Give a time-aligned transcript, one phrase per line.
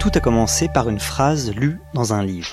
[0.00, 2.48] Tout a commencé par une phrase lue dans un livre.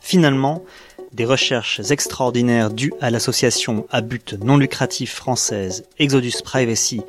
[0.00, 0.64] Finalement,
[1.12, 7.02] des recherches extraordinaires dues à l'association à but non lucratif française Exodus Privacy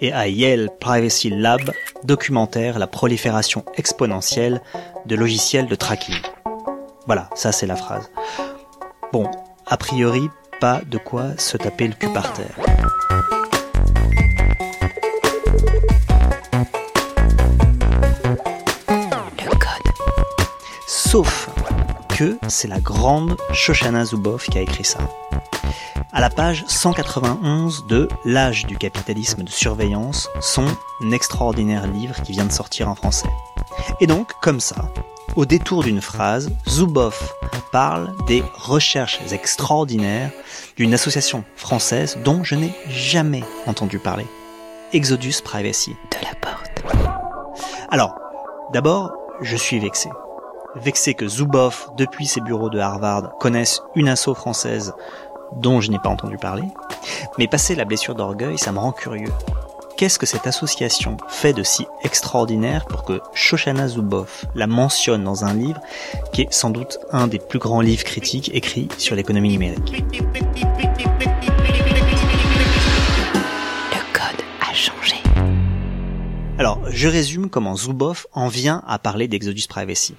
[0.00, 1.60] et à Yale Privacy Lab
[2.04, 4.62] documentèrent la prolifération exponentielle
[5.04, 6.16] de logiciels de tracking.
[7.04, 8.10] Voilà, ça c'est la phrase.
[9.12, 9.30] Bon,
[9.66, 12.56] a priori, pas de quoi se taper le cul par terre.
[21.10, 21.48] Sauf
[22.10, 24.98] que c'est la grande Shoshana Zuboff qui a écrit ça.
[26.12, 30.66] À la page 191 de L'âge du capitalisme de surveillance, son
[31.10, 33.30] extraordinaire livre qui vient de sortir en français.
[34.02, 34.92] Et donc, comme ça,
[35.34, 37.32] au détour d'une phrase, Zuboff
[37.72, 40.30] parle des recherches extraordinaires
[40.76, 44.26] d'une association française dont je n'ai jamais entendu parler.
[44.92, 45.96] Exodus Privacy.
[46.10, 46.82] De la porte.
[47.88, 48.14] Alors,
[48.74, 50.10] d'abord, je suis vexé.
[50.76, 54.92] Vexé que Zuboff, depuis ses bureaux de Harvard, connaisse une asso française
[55.56, 56.64] dont je n'ai pas entendu parler.
[57.38, 59.32] Mais passer la blessure d'orgueil, ça me rend curieux.
[59.96, 65.44] Qu'est-ce que cette association fait de si extraordinaire pour que Shoshana Zuboff la mentionne dans
[65.44, 65.80] un livre
[66.32, 70.04] qui est sans doute un des plus grands livres critiques écrits sur l'économie numérique?
[73.90, 75.16] Le code a changé.
[76.58, 80.14] Alors, je résume comment Zuboff en vient à parler d'Exodus Privacy.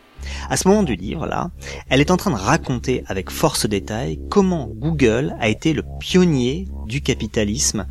[0.50, 1.52] À ce moment du livre, là,
[1.89, 6.67] elle est en train de raconter avec force détail comment Google a été le pionnier
[6.88, 7.86] du capitalisme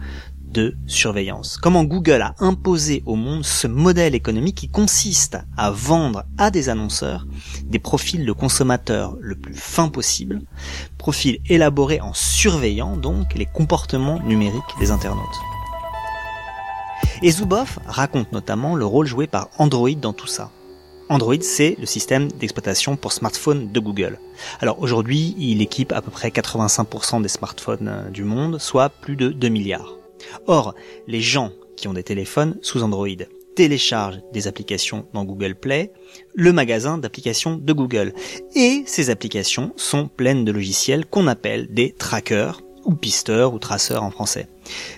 [0.51, 1.59] de surveillance.
[1.59, 6.69] Comment Google a imposé au monde ce modèle économique qui consiste à vendre à des
[6.69, 7.27] annonceurs
[7.65, 10.41] des profils de consommateurs le plus fin possible,
[10.97, 15.39] profils élaborés en surveillant donc les comportements numériques des internautes.
[17.23, 20.51] Et Zuboff raconte notamment le rôle joué par Android dans tout ça.
[21.11, 24.19] Android, c'est le système d'exploitation pour smartphone de Google.
[24.61, 29.17] Alors aujourd'hui, il équipe à peu près 85% des smartphones euh, du monde, soit plus
[29.17, 29.97] de 2 milliards.
[30.47, 30.75] Or,
[31.07, 33.09] les gens qui ont des téléphones sous Android
[33.57, 35.93] téléchargent des applications dans Google Play,
[36.35, 38.13] le magasin d'applications de Google.
[38.55, 44.03] Et ces applications sont pleines de logiciels qu'on appelle des trackers, ou pisteurs, ou traceurs
[44.03, 44.49] en français.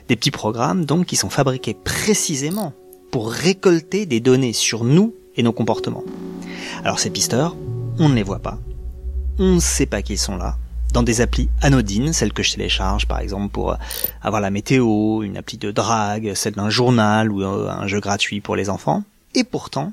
[0.08, 2.74] Des petits programmes donc qui sont fabriqués précisément
[3.10, 6.04] pour récolter des données sur nous nos comportements.
[6.84, 7.56] Alors ces pisteurs,
[7.98, 8.58] on ne les voit pas.
[9.38, 10.56] On ne sait pas qu'ils sont là.
[10.92, 13.76] Dans des applis anodines, celles que je télécharge par exemple pour euh,
[14.22, 18.40] avoir la météo, une appli de drague, celle d'un journal ou euh, un jeu gratuit
[18.40, 19.04] pour les enfants.
[19.34, 19.92] Et pourtant,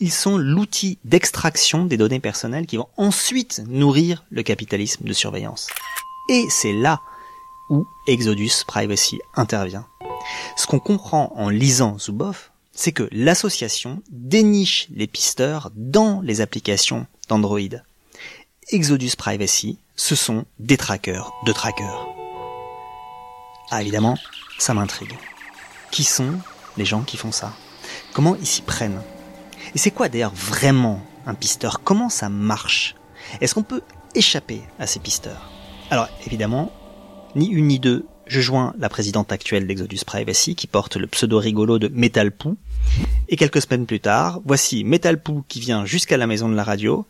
[0.00, 5.68] ils sont l'outil d'extraction des données personnelles qui vont ensuite nourrir le capitalisme de surveillance.
[6.28, 7.00] Et c'est là
[7.68, 9.86] où Exodus Privacy intervient.
[10.56, 17.06] Ce qu'on comprend en lisant Zuboff, c'est que l'association déniche les pisteurs dans les applications
[17.28, 17.60] d'Android.
[18.70, 22.08] Exodus Privacy, ce sont des trackers de trackers.
[23.70, 24.16] Ah évidemment,
[24.58, 25.16] ça m'intrigue.
[25.90, 26.38] Qui sont
[26.76, 27.52] les gens qui font ça?
[28.12, 29.02] Comment ils s'y prennent?
[29.74, 31.82] Et c'est quoi d'ailleurs vraiment un pisteur?
[31.84, 32.94] Comment ça marche?
[33.40, 33.82] Est-ce qu'on peut
[34.14, 35.50] échapper à ces pisteurs?
[35.90, 36.72] Alors évidemment,
[37.34, 41.38] ni une ni deux, je joins la présidente actuelle d'Exodus Privacy qui porte le pseudo
[41.38, 42.56] rigolo de Metalpoo.
[43.28, 47.06] Et quelques semaines plus tard, voici Metalpoo qui vient jusqu'à la maison de la radio,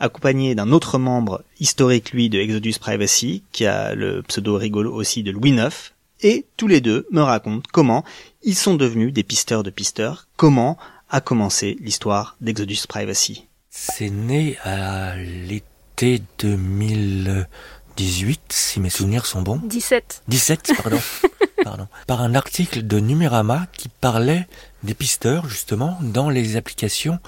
[0.00, 5.22] accompagné d'un autre membre historique lui de Exodus Privacy, qui a le pseudo rigolo aussi
[5.22, 8.02] de Louis IX, et tous les deux me racontent comment
[8.42, 10.78] ils sont devenus des pisteurs de pisteurs, comment
[11.10, 13.46] a commencé l'histoire d'Exodus Privacy.
[13.68, 16.22] C'est né à l'été
[17.96, 19.60] 2018, si mes souvenirs sont bons.
[19.64, 20.22] 17.
[20.28, 21.00] 17, pardon.
[21.64, 21.88] pardon.
[22.06, 24.46] Par un article de Numérama qui parlait
[24.82, 27.18] des pisteurs, justement, dans les applications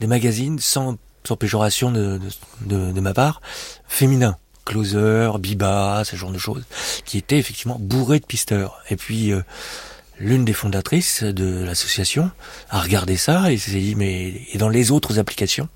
[0.00, 2.20] des magazines sans, sans péjoration de,
[2.62, 3.40] de ma part,
[3.86, 4.36] féminins.
[4.64, 6.64] Closer, Biba, ce genre de choses,
[7.04, 8.80] qui étaient effectivement bourrés de pisteurs.
[8.88, 9.42] Et puis, euh,
[10.18, 12.30] l'une des fondatrices de l'association
[12.70, 15.68] a regardé ça et s'est dit, mais, et dans les autres applications?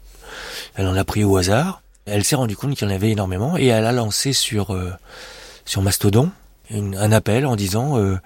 [0.75, 1.83] Elle en a pris au hasard.
[2.11, 4.93] Elle s'est rendue compte qu'il y en avait énormément et elle a lancé sur, euh,
[5.65, 6.31] sur Mastodon
[6.71, 8.19] une- un appel en disant, euh,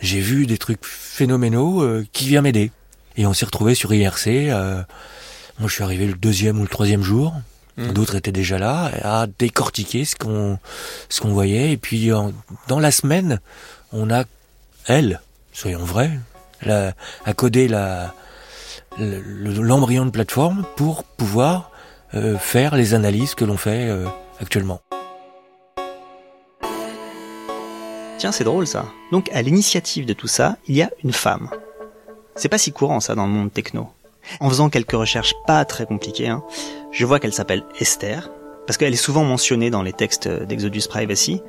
[0.00, 2.70] j'ai vu des trucs phénoménaux, euh, qui vient m'aider?
[3.16, 4.50] Et on s'est retrouvé sur IRC,
[5.58, 7.34] moi je suis arrivé le deuxième ou le troisième jour.
[7.76, 7.92] Mhm.
[7.92, 10.58] D'autres étaient déjà là, à décortiquer ce qu'on
[11.08, 11.72] ce qu'on voyait.
[11.72, 12.32] Et puis en-
[12.68, 13.40] dans la semaine,
[13.92, 14.24] on a
[14.86, 15.20] elle,
[15.52, 16.10] soyons vrais,
[16.62, 16.92] la,
[17.24, 18.14] a codé la
[18.98, 21.70] le- le- l'embryon de plateforme pour pouvoir
[22.38, 24.06] faire les analyses que l'on fait euh,
[24.40, 24.80] actuellement.
[28.18, 28.86] Tiens, c'est drôle ça.
[29.12, 31.50] Donc à l'initiative de tout ça, il y a une femme.
[32.34, 33.88] C'est pas si courant ça dans le monde techno.
[34.40, 36.42] En faisant quelques recherches pas très compliquées, hein,
[36.92, 38.30] je vois qu'elle s'appelle Esther,
[38.66, 41.40] parce qu'elle est souvent mentionnée dans les textes d'Exodus Privacy,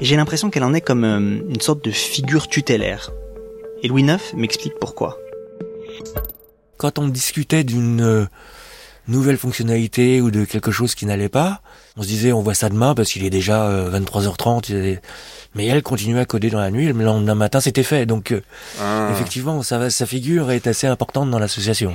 [0.00, 3.10] et j'ai l'impression qu'elle en est comme euh, une sorte de figure tutélaire.
[3.82, 5.18] Et Louis IX m'explique pourquoi.
[6.78, 8.26] Quand on discutait d'une euh,
[9.10, 11.60] nouvelle fonctionnalité ou de quelque chose qui n'allait pas,
[11.96, 14.72] on se disait on voit ça demain parce qu'il est déjà 23h30.
[14.72, 14.96] Euh,
[15.54, 18.06] Mais elle continuait à coder dans la nuit, le lendemain matin c'était fait.
[18.06, 18.34] Donc
[18.80, 19.10] ah.
[19.12, 21.94] effectivement, sa, sa figure est assez importante dans l'association.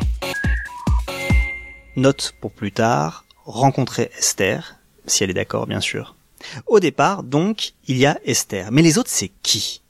[1.96, 4.76] Note pour plus tard, rencontrer Esther,
[5.08, 6.16] si elle est d'accord bien sûr.
[6.68, 8.72] Au départ, donc, il y a Esther.
[8.72, 9.82] Mais les autres, c'est qui?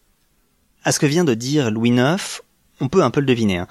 [0.84, 2.42] À ce que vient de dire Louis IX,
[2.80, 3.58] on peut un peu le deviner.
[3.58, 3.68] Hein.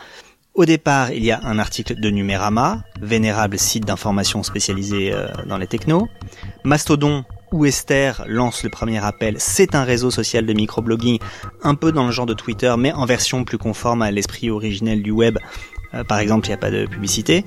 [0.54, 5.58] Au départ, il y a un article de Numérama, vénérable site d'information spécialisé euh, dans
[5.58, 6.06] les technos.
[6.62, 11.18] Mastodon, où Esther lance le premier appel, c'est un réseau social de microblogging,
[11.64, 15.02] un peu dans le genre de Twitter, mais en version plus conforme à l'esprit originel
[15.02, 15.38] du web.
[15.92, 17.44] Euh, par exemple, il n'y a pas de publicité.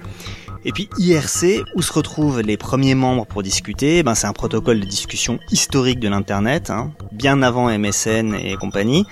[0.66, 4.82] Et puis IRC, où se retrouvent les premiers membres pour discuter, ben c'est un protocole
[4.82, 9.06] de discussion historique de l'Internet, hein, bien avant MSN et compagnie,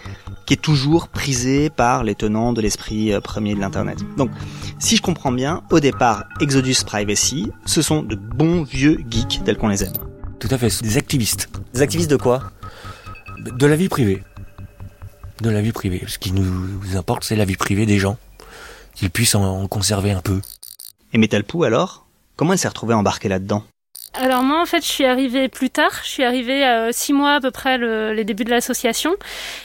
[0.45, 4.00] qui est toujours prisé par les tenants de l'esprit euh, premier de l'Internet.
[4.18, 4.31] Donc,
[4.80, 9.57] si je comprends bien, au départ, Exodus Privacy, ce sont de bons vieux geeks tels
[9.57, 9.94] qu'on les aime.
[10.39, 11.50] Tout à fait, des activistes.
[11.74, 12.44] Des activistes de quoi?
[13.39, 14.24] De la vie privée.
[15.42, 16.03] De la vie privée.
[16.07, 18.18] Ce qui nous importe, c'est la vie privée des gens.
[18.94, 20.41] Qu'ils puissent en conserver un peu.
[21.13, 22.06] Et Metalpoo alors?
[22.36, 23.63] Comment elle s'est retrouvée embarquée là-dedans?
[24.19, 27.35] Alors moi en fait je suis arrivée plus tard, je suis arrivée euh, six mois
[27.35, 29.15] à peu près le, les débuts de l'association.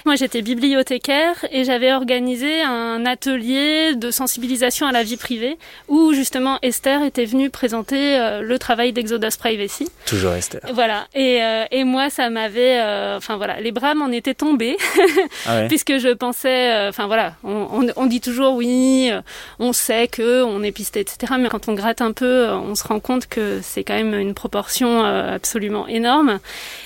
[0.05, 5.59] Moi j'étais bibliothécaire et j'avais organisé un atelier de sensibilisation à la vie privée
[5.89, 9.89] où justement Esther était venue présenter euh, le travail d'Exodus Privacy.
[10.07, 10.61] Toujours Esther.
[10.73, 12.81] Voilà et, euh, et moi ça m'avait,
[13.17, 14.77] enfin voilà, les bras m'en étaient tombés
[15.47, 19.11] ah puisque je pensais, enfin voilà, on, on, on, dit toujours oui,
[19.59, 21.35] on sait que on est pisté etc.
[21.39, 24.35] Mais quand on gratte un peu, on se rend compte que c'est quand même une
[24.41, 26.41] proportion euh, absolument énorme.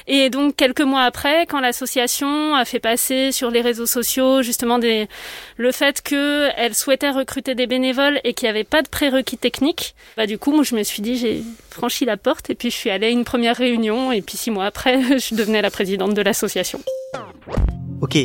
[0.09, 4.79] Et donc quelques mois après, quand l'association a fait passer sur les réseaux sociaux justement
[5.57, 9.95] le fait qu'elle souhaitait recruter des bénévoles et qu'il n'y avait pas de prérequis techniques,
[10.17, 12.77] bah du coup moi je me suis dit j'ai franchi la porte et puis je
[12.77, 16.15] suis allée à une première réunion et puis six mois après je devenais la présidente
[16.15, 16.81] de l'association.
[18.01, 18.19] Ok,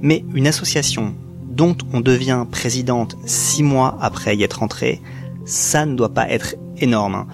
[0.00, 5.02] mais une association dont on devient présidente six mois après y être entrée,
[5.44, 7.26] ça ne doit pas être énorme.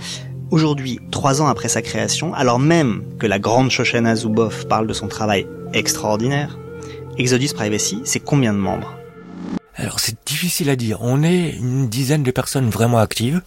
[0.50, 4.95] Aujourd'hui, trois ans après sa création, alors même que la grande Shoshana Zuboff parle de
[4.95, 6.59] son travail extraordinaire,
[7.19, 8.95] Exodus Privacy, c'est combien de membres?
[9.75, 11.03] Alors c'est difficile à dire.
[11.03, 13.43] On est une dizaine de personnes vraiment actives.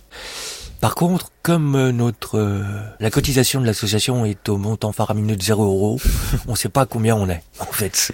[0.80, 2.64] Par contre, comme euh, notre euh,
[3.00, 6.00] la cotisation de l'association est au montant faramineux de 0 euros,
[6.48, 8.12] on ne sait pas combien on est en fait.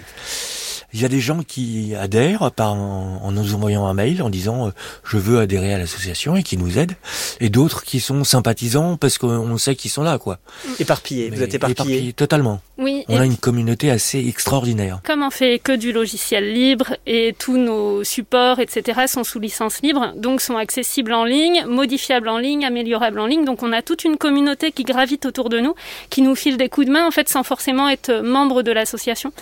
[0.94, 4.68] Il y a des gens qui adhèrent par, en, nous envoyant un mail en disant
[4.68, 4.70] euh,
[5.04, 6.94] je veux adhérer à l'association et qui nous aident,
[7.40, 10.38] et d'autres qui sont sympathisants parce qu'on sait qu'ils sont là, quoi.
[10.80, 12.12] Éparpillés, vous êtes éparpillés.
[12.12, 12.60] Totalement.
[12.78, 13.04] Oui.
[13.08, 15.00] On a une communauté assez extraordinaire.
[15.04, 19.82] Comme on fait que du logiciel libre et tous nos supports, etc., sont sous licence
[19.82, 23.44] libre, donc sont accessibles en ligne, modifiables en ligne, améliorables en ligne.
[23.44, 25.74] Donc on a toute une communauté qui gravite autour de nous,
[26.08, 29.32] qui nous file des coups de main, en fait, sans forcément être membre de l'association.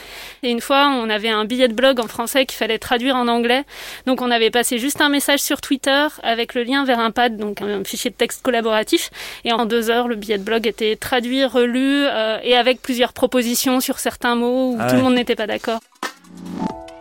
[0.42, 3.28] Et une fois, on avait un billet de blog en français qu'il fallait traduire en
[3.28, 3.64] anglais.
[4.06, 7.36] Donc on avait passé juste un message sur Twitter avec le lien vers un pad,
[7.36, 9.10] donc un fichier de texte collaboratif.
[9.44, 13.12] Et en deux heures, le billet de blog était traduit, relu euh, et avec plusieurs
[13.12, 15.80] propositions sur certains mots où ah tout le monde n'était pas d'accord.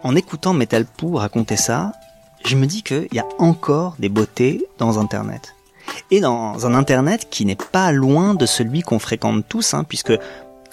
[0.04, 1.94] En écoutant Metalpoo raconter ça,
[2.46, 5.56] je me dis qu'il y a encore des beautés dans Internet.
[6.12, 10.13] Et dans un Internet qui n'est pas loin de celui qu'on fréquente tous, hein, puisque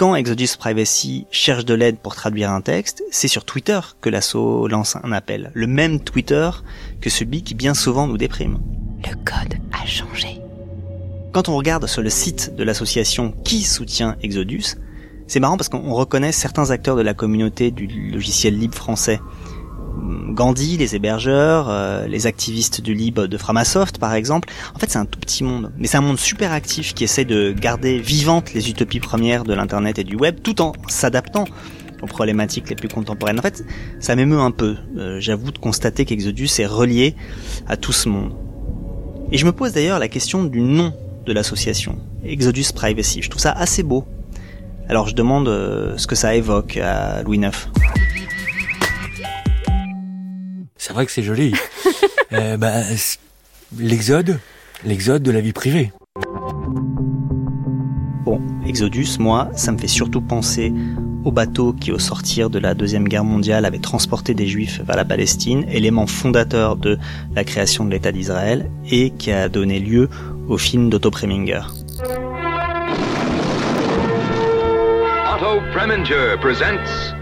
[0.03, 4.67] quand Exodus Privacy cherche de l'aide pour traduire un texte, c'est sur Twitter que l'assaut
[4.67, 5.53] lance un appel.
[5.55, 6.51] Le même Twitter
[7.01, 8.59] que celui qui bien souvent nous déprime.
[9.09, 10.41] Le code a changé.
[11.31, 14.75] Quand on regarde sur le site de l'association qui soutient Exodus,
[15.29, 19.21] c'est marrant parce qu'on reconnaît certains acteurs de la communauté du logiciel libre français.
[20.31, 24.49] Gandhi, les hébergeurs, euh, les activistes du libre de Framasoft par exemple.
[24.75, 27.25] En fait, c'est un tout petit monde, mais c'est un monde super actif qui essaie
[27.25, 31.45] de garder vivantes les utopies premières de l'internet et du web, tout en s'adaptant
[32.03, 33.39] aux problématiques les plus contemporaines.
[33.39, 33.65] En fait,
[34.01, 34.77] ça m'émeut un peu.
[34.97, 37.15] Euh, j'avoue de constater qu'Exodus est relié
[37.69, 38.33] à tout ce monde.
[39.31, 40.93] Et je me pose d'ailleurs la question du nom
[41.25, 43.23] de l'association, Exodus Privacy.
[43.23, 44.05] Je trouve ça assez beau.
[44.89, 47.51] Alors je demande euh, ce que ça évoque à Louis IX.
[50.85, 51.55] C'est vrai que c'est joli.
[52.33, 52.73] euh, bah,
[53.79, 54.41] l'exode,
[54.85, 55.93] l'exode de la vie privée.
[58.25, 60.73] Bon, Exodus, moi, ça me fait surtout penser
[61.25, 64.97] au bateau qui, au sortir de la Deuxième Guerre mondiale, avait transporté des Juifs vers
[64.97, 66.99] la Palestine, élément fondateur de
[67.33, 70.09] la création de l'État d'Israël, et qui a donné lieu
[70.49, 71.63] au film d'Otto Preminger.
[75.33, 77.15] Otto Preminger presents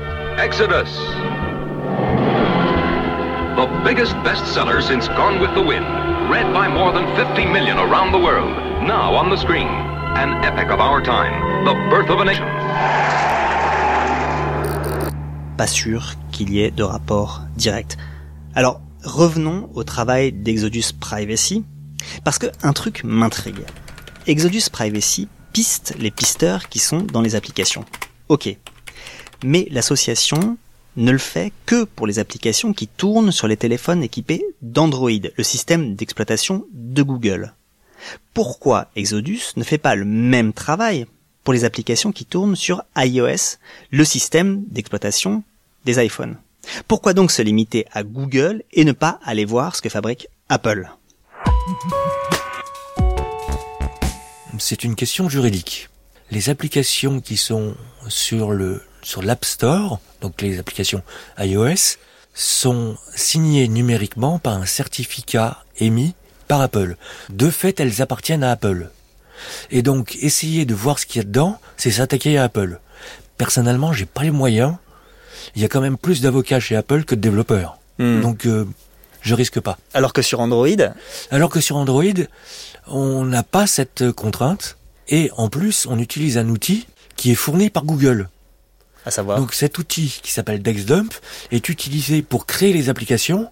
[0.42, 0.88] Exodus.
[3.60, 5.84] The biggest bestseller since Gone with the Wind,
[6.30, 8.48] read by more than 50 million around the world,
[8.88, 9.68] now on the screen.
[10.16, 12.46] An epic of our time, the birth of a nation.
[15.58, 17.98] Pas sûr qu'il y ait de rapport direct.
[18.54, 21.62] Alors, revenons au travail d'Exodus Privacy,
[22.24, 23.66] parce que un truc m'intrigue.
[24.26, 27.84] Exodus Privacy piste les pisteurs qui sont dans les applications.
[28.30, 28.56] Ok.
[29.44, 30.56] Mais l'association
[30.96, 35.44] ne le fait que pour les applications qui tournent sur les téléphones équipés d'Android, le
[35.44, 37.54] système d'exploitation de Google.
[38.34, 41.06] Pourquoi Exodus ne fait pas le même travail
[41.44, 43.58] pour les applications qui tournent sur iOS,
[43.90, 45.42] le système d'exploitation
[45.84, 46.36] des iPhones?
[46.88, 50.90] Pourquoi donc se limiter à Google et ne pas aller voir ce que fabrique Apple?
[54.58, 55.88] C'est une question juridique.
[56.30, 57.74] Les applications qui sont
[58.08, 61.02] sur le sur l'App Store, donc les applications
[61.38, 61.96] iOS,
[62.34, 66.14] sont signées numériquement par un certificat émis
[66.48, 66.96] par Apple.
[67.28, 68.90] De fait, elles appartiennent à Apple.
[69.70, 72.80] Et donc, essayer de voir ce qu'il y a dedans, c'est s'attaquer à Apple.
[73.36, 74.74] Personnellement, j'ai pas les moyens.
[75.54, 77.78] Il y a quand même plus d'avocats chez Apple que de développeurs.
[77.98, 78.20] Hmm.
[78.20, 78.66] Donc, euh,
[79.22, 79.78] je risque pas.
[79.94, 80.68] Alors que sur Android
[81.30, 82.04] Alors que sur Android,
[82.86, 84.76] on n'a pas cette contrainte.
[85.08, 88.28] Et en plus, on utilise un outil qui est fourni par Google.
[89.06, 89.38] À savoir.
[89.38, 91.12] Donc cet outil qui s'appelle DexDump
[91.50, 93.50] est utilisé pour créer les applications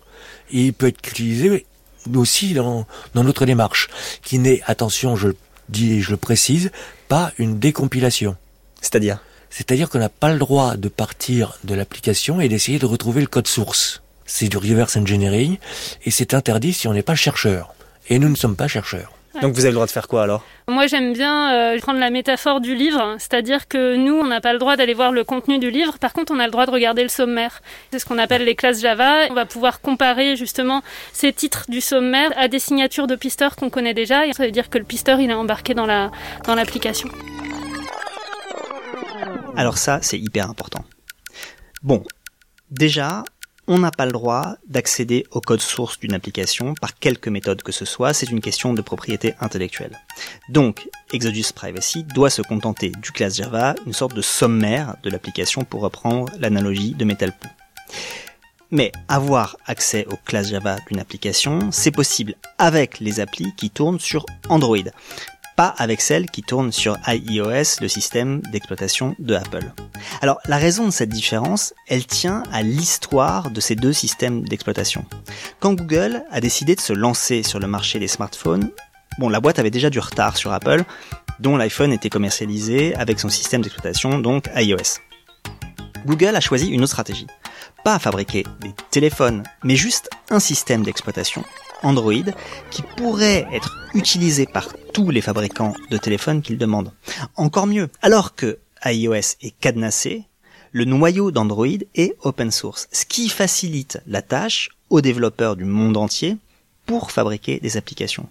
[0.50, 1.66] et il peut être utilisé
[2.14, 3.88] aussi dans, dans notre démarche,
[4.22, 5.36] qui n'est, attention, je le
[5.68, 6.70] dis et je le précise,
[7.08, 8.36] pas une décompilation.
[8.80, 9.18] C'est-à-dire?
[9.50, 13.26] C'est-à-dire qu'on n'a pas le droit de partir de l'application et d'essayer de retrouver le
[13.26, 14.02] code source.
[14.26, 15.58] C'est du reverse engineering
[16.04, 17.74] et c'est interdit si on n'est pas chercheur.
[18.08, 19.17] Et nous ne sommes pas chercheurs.
[19.42, 20.44] Donc vous avez le droit de faire quoi alors?
[20.66, 24.52] Moi j'aime bien euh, prendre la métaphore du livre, c'est-à-dire que nous on n'a pas
[24.52, 26.70] le droit d'aller voir le contenu du livre, par contre on a le droit de
[26.70, 27.60] regarder le sommaire.
[27.90, 29.26] C'est ce qu'on appelle les classes Java.
[29.30, 33.70] On va pouvoir comparer justement ces titres du sommaire à des signatures de pisteurs qu'on
[33.70, 36.10] connaît déjà, et ça veut dire que le pisteur il est embarqué dans la
[36.44, 37.08] dans l'application.
[39.56, 40.84] Alors ça c'est hyper important.
[41.82, 42.02] Bon,
[42.70, 43.22] déjà
[43.68, 47.70] on n'a pas le droit d'accéder au code source d'une application par quelque méthode que
[47.70, 50.00] ce soit, c'est une question de propriété intellectuelle.
[50.48, 55.64] Donc, Exodus Privacy doit se contenter du class Java, une sorte de sommaire de l'application
[55.64, 57.48] pour reprendre l'analogie de Metalpoo.
[58.70, 64.00] Mais avoir accès au class Java d'une application, c'est possible avec les applis qui tournent
[64.00, 64.76] sur Android
[65.58, 69.72] pas avec celle qui tourne sur iOS, le système d'exploitation de Apple.
[70.22, 75.04] Alors la raison de cette différence, elle tient à l'histoire de ces deux systèmes d'exploitation.
[75.58, 78.70] Quand Google a décidé de se lancer sur le marché des smartphones,
[79.18, 80.84] bon la boîte avait déjà du retard sur Apple,
[81.40, 85.00] dont l'iPhone était commercialisé avec son système d'exploitation, donc iOS.
[86.06, 87.26] Google a choisi une autre stratégie.
[87.82, 91.42] Pas fabriquer des téléphones, mais juste un système d'exploitation
[91.82, 92.32] Android
[92.70, 96.92] qui pourrait être utilisé par tous les fabricants de téléphones qu'ils demandent.
[97.36, 100.24] Encore mieux, alors que iOS est cadenassé,
[100.72, 105.96] le noyau d'Android est open source, ce qui facilite la tâche aux développeurs du monde
[105.96, 106.36] entier
[106.86, 108.28] pour fabriquer des applications.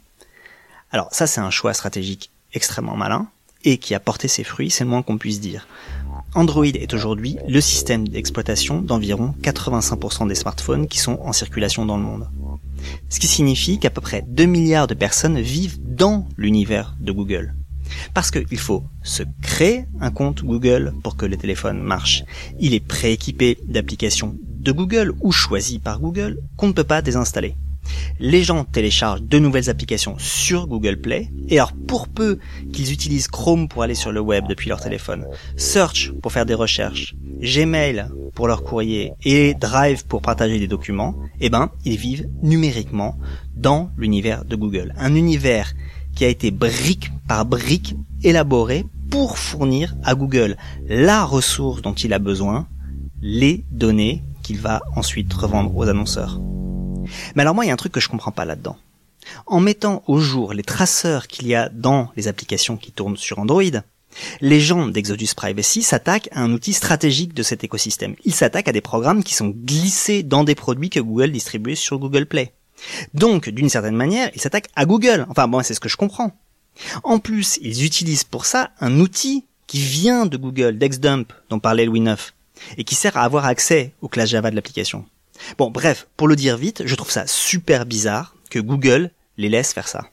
[0.92, 3.28] Alors ça c'est un choix stratégique extrêmement malin
[3.64, 5.68] et qui a porté ses fruits, c'est le moins qu'on puisse dire.
[6.36, 11.98] Android est aujourd'hui le système d'exploitation d'environ 85% des smartphones qui sont en circulation dans
[11.98, 12.28] le monde.
[13.10, 17.54] Ce qui signifie qu'à peu près 2 milliards de personnes vivent dans l'univers de Google.
[18.14, 22.24] Parce qu'il faut se créer un compte Google pour que le téléphone marche.
[22.60, 27.56] Il est prééquipé d'applications de Google ou choisies par Google qu'on ne peut pas désinstaller
[28.20, 32.40] les gens téléchargent de nouvelles applications sur Google Play, et alors pour peu
[32.74, 35.26] qu'ils utilisent Chrome pour aller sur le web depuis leur téléphone,
[35.56, 41.16] Search pour faire des recherches, Gmail pour leur courrier et Drive pour partager des documents,
[41.40, 43.18] eh ben, ils vivent numériquement
[43.56, 44.94] dans l'univers de Google.
[44.98, 45.74] Un univers
[46.16, 52.14] qui a été brique par brique élaboré pour fournir à Google la ressource dont il
[52.14, 52.68] a besoin,
[53.22, 56.40] les données qu'il va ensuite revendre aux annonceurs.
[57.36, 58.78] Mais alors moi, il y a un truc que je comprends pas là-dedans.
[59.46, 63.40] En mettant au jour les traceurs qu'il y a dans les applications qui tournent sur
[63.40, 63.62] Android,
[64.42, 68.16] les gens d'Exodus Privacy s'attaquent à un outil stratégique de cet écosystème.
[68.24, 72.00] Ils s'attaquent à des programmes qui sont glissés dans des produits que Google distribue sur
[72.00, 72.54] Google Play.
[73.14, 75.26] Donc, d'une certaine manière, ils s'attaquent à Google.
[75.30, 76.32] Enfin bon, c'est ce que je comprends.
[77.04, 81.86] En plus, ils utilisent pour ça un outil qui vient de Google, d'Xdump, dont parlait
[81.86, 82.34] Louis IX,
[82.78, 85.06] et qui sert à avoir accès aux classes Java de l'application.
[85.58, 89.74] Bon, bref, pour le dire vite, je trouve ça super bizarre que Google les laisse
[89.74, 90.06] faire ça.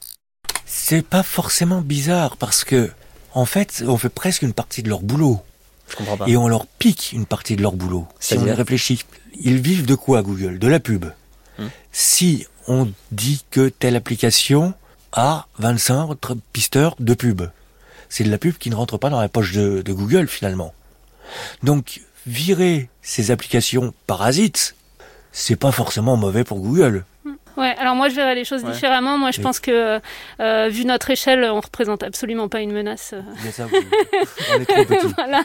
[0.65, 2.91] C'est pas forcément bizarre parce que,
[3.33, 5.41] en fait, on fait presque une partie de leur boulot.
[5.89, 6.27] Je comprends pas.
[6.27, 8.07] Et on leur pique une partie de leur boulot.
[8.19, 9.01] Si on y réfléchit,
[9.39, 10.59] ils vivent de quoi Google?
[10.59, 11.05] De la pub.
[11.57, 11.67] Hmm.
[11.91, 14.73] Si on dit que telle application
[15.11, 16.17] a 25
[16.51, 17.43] pisteurs de pub,
[18.09, 20.73] c'est de la pub qui ne rentre pas dans la poche de, de Google finalement.
[21.63, 24.75] Donc virer ces applications parasites,
[25.37, 27.03] c'est pas forcément mauvais pour Google.
[27.57, 29.17] Ouais, alors moi je verrais les choses différemment.
[29.17, 29.99] Moi je pense que
[30.41, 33.13] euh, vu notre échelle, on représente absolument pas une menace.
[33.43, 35.07] Mais ça, on est trop petit.
[35.15, 35.43] voilà.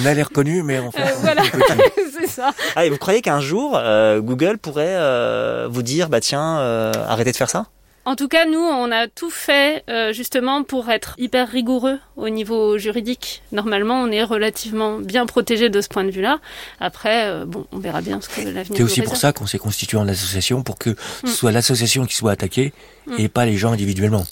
[0.00, 1.42] On a l'air connu, mais on fait euh, voilà,
[2.18, 2.52] c'est ça.
[2.76, 6.92] Ah, et vous croyez qu'un jour euh, Google pourrait euh, vous dire, bah tiens, euh,
[7.08, 7.66] arrêtez de faire ça?
[8.06, 12.28] En tout cas, nous, on a tout fait euh, justement pour être hyper rigoureux au
[12.30, 13.42] niveau juridique.
[13.52, 16.40] Normalement, on est relativement bien protégé de ce point de vue-là.
[16.80, 18.76] Après, euh, bon, on verra bien ce que l'avenir.
[18.76, 21.30] C'est aussi pour ça qu'on s'est constitué en association pour que ce mm.
[21.30, 22.72] soit l'association qui soit attaquée
[23.06, 23.14] mm.
[23.18, 24.24] et pas les gens individuellement.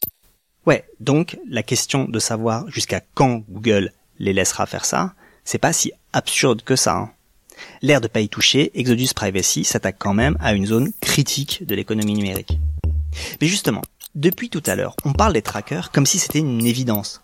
[0.64, 5.12] Ouais, donc la question de savoir jusqu'à quand Google les laissera faire ça,
[5.44, 6.96] c'est pas si absurde que ça.
[6.96, 7.10] Hein.
[7.82, 11.74] L'air de pas y toucher, Exodus Privacy s'attaque quand même à une zone critique de
[11.74, 12.58] l'économie numérique.
[13.40, 13.82] Mais justement,
[14.14, 17.22] depuis tout à l'heure, on parle des trackers comme si c'était une évidence.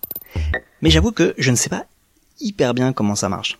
[0.83, 1.87] Mais j'avoue que je ne sais pas
[2.41, 3.59] hyper bien comment ça marche.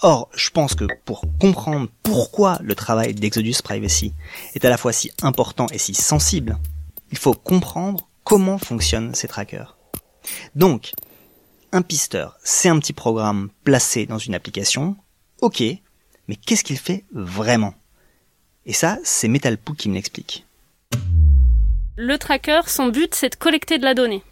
[0.00, 4.12] Or, je pense que pour comprendre pourquoi le travail d'Exodus Privacy
[4.54, 6.58] est à la fois si important et si sensible,
[7.12, 9.76] il faut comprendre comment fonctionnent ces trackers.
[10.56, 10.92] Donc,
[11.72, 14.96] un pisteur, c'est un petit programme placé dans une application,
[15.40, 15.62] ok,
[16.28, 17.74] mais qu'est-ce qu'il fait vraiment?
[18.66, 20.46] Et ça, c'est Metalpoo qui me l'explique.
[21.96, 24.22] Le tracker, son but, c'est de collecter de la donnée.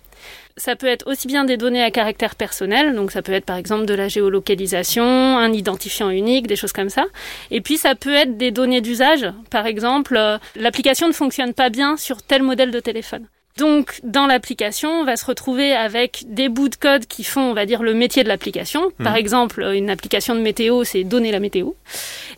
[0.56, 3.58] Ça peut être aussi bien des données à caractère personnel, donc ça peut être par
[3.58, 7.04] exemple de la géolocalisation, un identifiant unique, des choses comme ça.
[7.50, 11.68] Et puis ça peut être des données d'usage, par exemple, euh, l'application ne fonctionne pas
[11.68, 13.26] bien sur tel modèle de téléphone.
[13.60, 17.52] Donc, dans l'application, on va se retrouver avec des bouts de code qui font, on
[17.52, 18.80] va dire, le métier de l'application.
[18.98, 19.04] Mhm.
[19.04, 21.72] Par exemple, une application de météo, c'est donner la météo.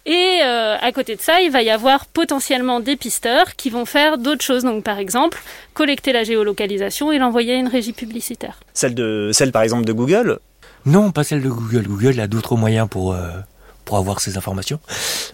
[0.05, 3.85] Et euh, à côté de ça, il va y avoir potentiellement des pisteurs qui vont
[3.85, 4.65] faire d'autres choses.
[4.65, 5.41] Donc, par exemple,
[5.75, 8.59] collecter la géolocalisation et l'envoyer à une régie publicitaire.
[8.75, 10.41] Celle de, celle par exemple de Google?
[10.87, 11.87] Non, pas celle de Google.
[11.87, 13.13] Google a d'autres moyens pour.
[13.13, 13.29] Euh,
[13.85, 14.79] pour avoir ces informations.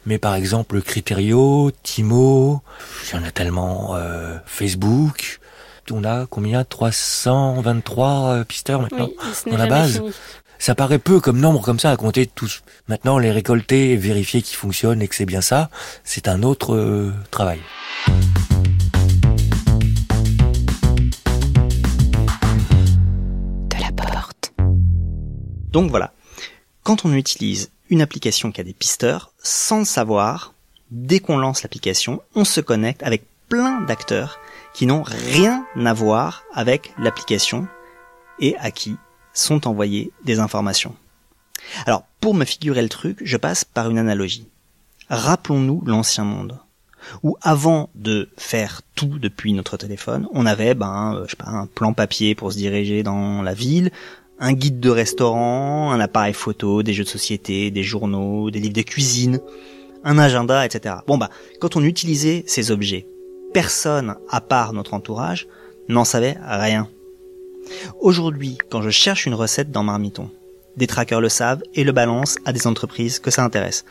[0.06, 2.62] Mais par exemple, Criterio, Timo,
[3.04, 5.38] il y en a tellement, euh, Facebook,
[5.92, 6.64] on a combien?
[6.64, 9.10] 323 euh, pisteurs maintenant
[9.46, 10.02] dans la base.
[10.58, 12.62] Ça paraît peu comme nombre comme ça à compter tous.
[12.88, 15.70] Maintenant, les récolter et vérifier qu'ils fonctionnent et que c'est bien ça,
[16.02, 17.60] c'est un autre euh, travail.
[23.68, 24.52] De la porte.
[25.70, 26.12] Donc voilà.
[26.82, 30.54] Quand on utilise une application qui a des pisteurs, sans le savoir,
[30.90, 34.38] dès qu'on lance l'application, on se connecte avec plein d'acteurs
[34.78, 37.66] qui n'ont rien à voir avec l'application
[38.38, 38.94] et à qui
[39.32, 40.94] sont envoyées des informations.
[41.84, 44.46] Alors, pour me figurer le truc, je passe par une analogie.
[45.10, 46.60] Rappelons-nous l'ancien monde,
[47.24, 51.50] où avant de faire tout depuis notre téléphone, on avait ben, euh, je sais pas,
[51.50, 53.90] un plan papier pour se diriger dans la ville,
[54.38, 58.74] un guide de restaurant, un appareil photo, des jeux de société, des journaux, des livres
[58.74, 59.40] de cuisine,
[60.04, 60.94] un agenda, etc.
[61.08, 63.08] Bon bah, quand on utilisait ces objets
[63.52, 65.46] personne à part notre entourage
[65.88, 66.88] n'en savait rien.
[68.00, 70.30] Aujourd'hui, quand je cherche une recette dans Marmiton,
[70.78, 73.84] des trackers le savent et le balancent à des entreprises que ça intéresse.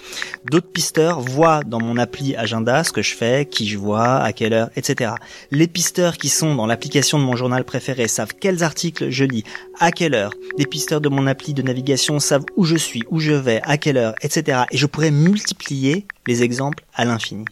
[0.50, 4.32] D'autres pisteurs voient dans mon appli agenda ce que je fais, qui je vois, à
[4.32, 5.12] quelle heure, etc.
[5.52, 9.44] Les pisteurs qui sont dans l'application de mon journal préféré savent quels articles je lis,
[9.80, 10.32] à quelle heure.
[10.58, 13.78] Les pisteurs de mon appli de navigation savent où je suis, où je vais, à
[13.78, 14.62] quelle heure, etc.
[14.72, 17.44] Et je pourrais multiplier les exemples à l'infini.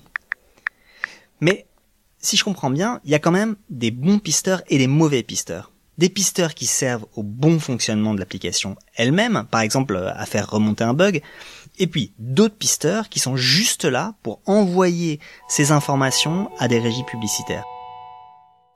[1.41, 1.65] Mais
[2.25, 5.23] si je comprends bien, il y a quand même des bons pisteurs et des mauvais
[5.23, 5.71] pisteurs.
[5.97, 10.49] Des pisteurs qui servent au bon fonctionnement de l'application elle-même, par exemple euh, à faire
[10.49, 11.21] remonter un bug,
[11.77, 17.05] et puis d'autres pisteurs qui sont juste là pour envoyer ces informations à des régies
[17.05, 17.63] publicitaires.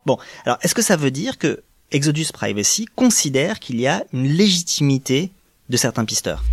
[0.06, 4.28] Bon, alors est-ce que ça veut dire que Exodus Privacy considère qu'il y a une
[4.28, 5.32] légitimité
[5.70, 6.44] de certains pisteurs?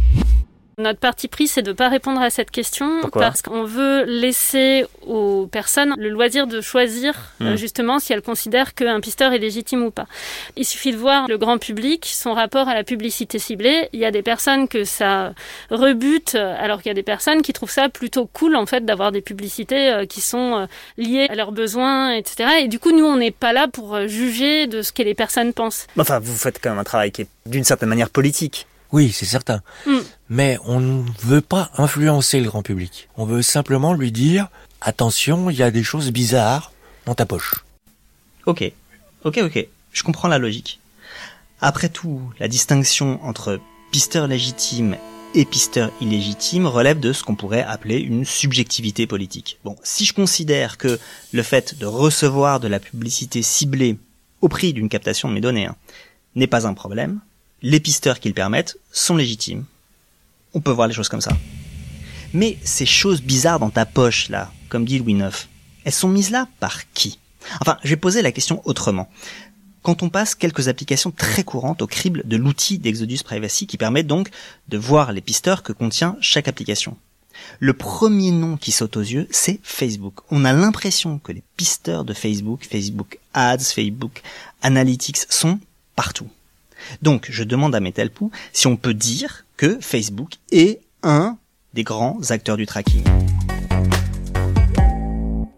[0.79, 4.85] Notre parti pris, c'est de ne pas répondre à cette question parce qu'on veut laisser
[5.07, 7.57] aux personnes le loisir de choisir euh, hmm.
[7.57, 10.07] justement si elles considèrent qu'un pisteur est légitime ou pas.
[10.55, 13.89] Il suffit de voir le grand public, son rapport à la publicité ciblée.
[13.95, 15.33] Il y a des personnes que ça
[15.71, 19.13] rebute, alors qu'il y a des personnes qui trouvent ça plutôt cool en fait d'avoir
[19.13, 20.67] des publicités euh, qui sont euh,
[20.99, 22.51] liées à leurs besoins, etc.
[22.61, 25.55] Et du coup, nous, on n'est pas là pour juger de ce que les personnes
[25.55, 25.87] pensent.
[25.99, 28.67] Enfin, vous faites quand même un travail qui est d'une certaine manière politique.
[28.93, 29.63] Oui, c'est certain.
[29.87, 29.99] Mm.
[30.29, 33.09] Mais on ne veut pas influencer le grand public.
[33.17, 34.49] On veut simplement lui dire
[34.81, 36.73] attention, il y a des choses bizarres
[37.05, 37.65] dans ta poche.
[38.47, 38.73] Ok,
[39.25, 39.67] ok, ok.
[39.93, 40.81] Je comprends la logique.
[41.61, 44.97] Après tout, la distinction entre pisteur légitime
[45.35, 49.59] et pisteur illégitime relève de ce qu'on pourrait appeler une subjectivité politique.
[49.65, 50.99] Bon, si je considère que
[51.33, 53.99] le fait de recevoir de la publicité ciblée
[54.41, 55.77] au prix d'une captation de mes données hein,
[56.35, 57.21] n'est pas un problème,
[57.69, 59.65] les pisteurs qui le permettent sont légitimes.
[60.55, 61.37] On peut voir les choses comme ça.
[62.33, 65.49] Mais ces choses bizarres dans ta poche, là, comme dit Louis IX,
[65.85, 67.19] elles sont mises là par qui?
[67.61, 69.11] Enfin, je vais poser la question autrement.
[69.83, 74.05] Quand on passe quelques applications très courantes au crible de l'outil d'Exodus Privacy qui permet
[74.05, 74.31] donc
[74.69, 76.97] de voir les pisteurs que contient chaque application.
[77.59, 80.21] Le premier nom qui saute aux yeux, c'est Facebook.
[80.31, 84.23] On a l'impression que les pisteurs de Facebook, Facebook Ads, Facebook
[84.63, 85.59] Analytics sont
[85.97, 86.31] partout.
[87.03, 91.39] Donc, je demande à Metalpoo si on peut dire que Facebook est un
[91.75, 93.05] des grands acteurs du tracking.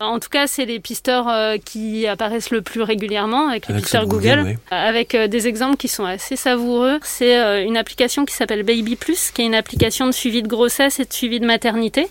[0.00, 4.06] En tout cas, c'est les pisteurs euh, qui apparaissent le plus régulièrement avec les pisteurs
[4.06, 7.00] Google, avec euh, des exemples qui sont assez savoureux.
[7.02, 10.46] C'est euh, une application qui s'appelle Baby Plus, qui est une application de suivi de
[10.46, 12.06] grossesse et de suivi de maternité.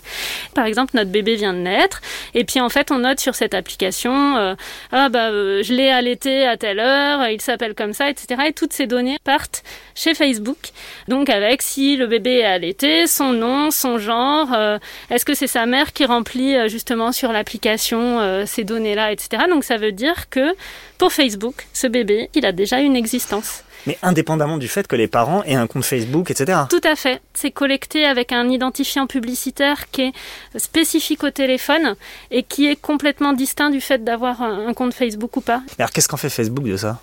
[0.54, 2.02] Par exemple, notre bébé vient de naître,
[2.34, 4.56] et puis en fait, on note sur cette application,
[4.92, 8.42] ah bah je l'ai allaité à telle heure, il s'appelle comme ça, etc.
[8.48, 9.64] Et toutes ces données partent
[9.96, 10.58] chez Facebook.
[11.08, 14.50] Donc avec si le bébé est allaité, son nom, son genre,
[15.10, 17.77] est-ce que c'est sa mère qui remplit justement sur l'application?
[17.94, 19.44] Euh, ces données-là, etc.
[19.50, 20.56] Donc ça veut dire que
[20.98, 23.64] pour Facebook, ce bébé, il a déjà une existence.
[23.86, 26.60] Mais indépendamment du fait que les parents aient un compte Facebook, etc.
[26.70, 27.22] Tout à fait.
[27.34, 30.14] C'est collecté avec un identifiant publicitaire qui est
[30.58, 31.96] spécifique au téléphone
[32.32, 35.62] et qui est complètement distinct du fait d'avoir un compte Facebook ou pas.
[35.80, 37.00] alors qu'est-ce qu'en fait Facebook de ça?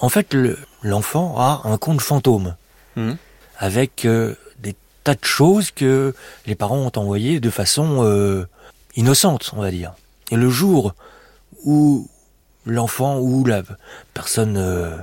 [0.00, 0.34] En fait,
[0.82, 2.54] l'enfant a un compte fantôme
[2.96, 3.12] mmh.
[3.58, 6.14] avec euh, des tas de choses que
[6.46, 8.46] les parents ont envoyées de façon euh,
[8.96, 9.92] innocente, on va dire.
[10.30, 10.94] Et le jour
[11.64, 12.08] où
[12.66, 13.62] l'enfant ou la
[14.14, 14.96] personne euh,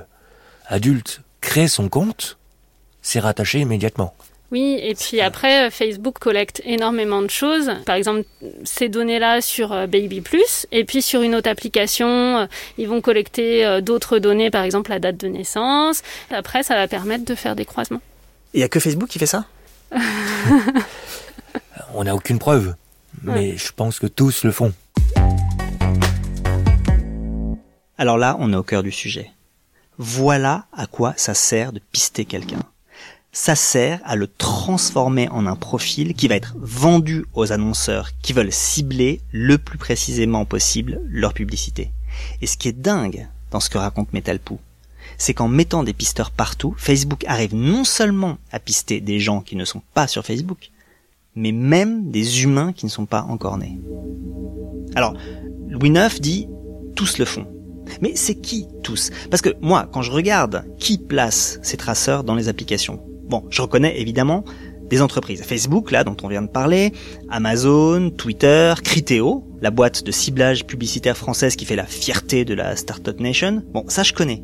[0.66, 2.38] adulte crée son compte,
[3.02, 4.14] c'est rattaché immédiatement.
[4.50, 7.70] Oui, et puis après, euh, Facebook collecte énormément de choses.
[7.84, 8.24] Par exemple,
[8.64, 13.80] ces données-là sur euh, Baby Plus, et puis sur une autre application, ils vont collecter
[13.82, 16.02] d'autres données, par exemple la date de naissance.
[16.30, 18.00] Après, ça va permettre de faire des croisements.
[18.54, 19.44] Il n'y a que Facebook qui fait ça?
[21.94, 22.74] On n'a aucune preuve,
[23.22, 24.72] mais je pense que tous le font.
[27.96, 29.32] Alors là, on est au cœur du sujet.
[29.98, 32.62] Voilà à quoi ça sert de pister quelqu'un.
[33.32, 38.32] Ça sert à le transformer en un profil qui va être vendu aux annonceurs qui
[38.32, 41.90] veulent cibler le plus précisément possible leur publicité.
[42.40, 44.60] Et ce qui est dingue dans ce que raconte Metalpoo,
[45.18, 49.56] c'est qu'en mettant des pisteurs partout, Facebook arrive non seulement à pister des gens qui
[49.56, 50.70] ne sont pas sur Facebook,
[51.34, 53.78] mais même des humains qui ne sont pas encore nés.
[54.94, 55.14] Alors,
[55.68, 56.48] Louis IX dit
[56.94, 57.46] tous le font.
[58.02, 59.10] Mais c'est qui tous?
[59.30, 63.62] Parce que moi, quand je regarde qui place ces traceurs dans les applications, bon, je
[63.62, 64.44] reconnais évidemment
[64.88, 65.42] des entreprises.
[65.42, 66.92] Facebook, là, dont on vient de parler,
[67.28, 72.76] Amazon, Twitter, Criteo, la boîte de ciblage publicitaire française qui fait la fierté de la
[72.76, 73.62] Startup Nation.
[73.72, 74.42] Bon, ça je connais.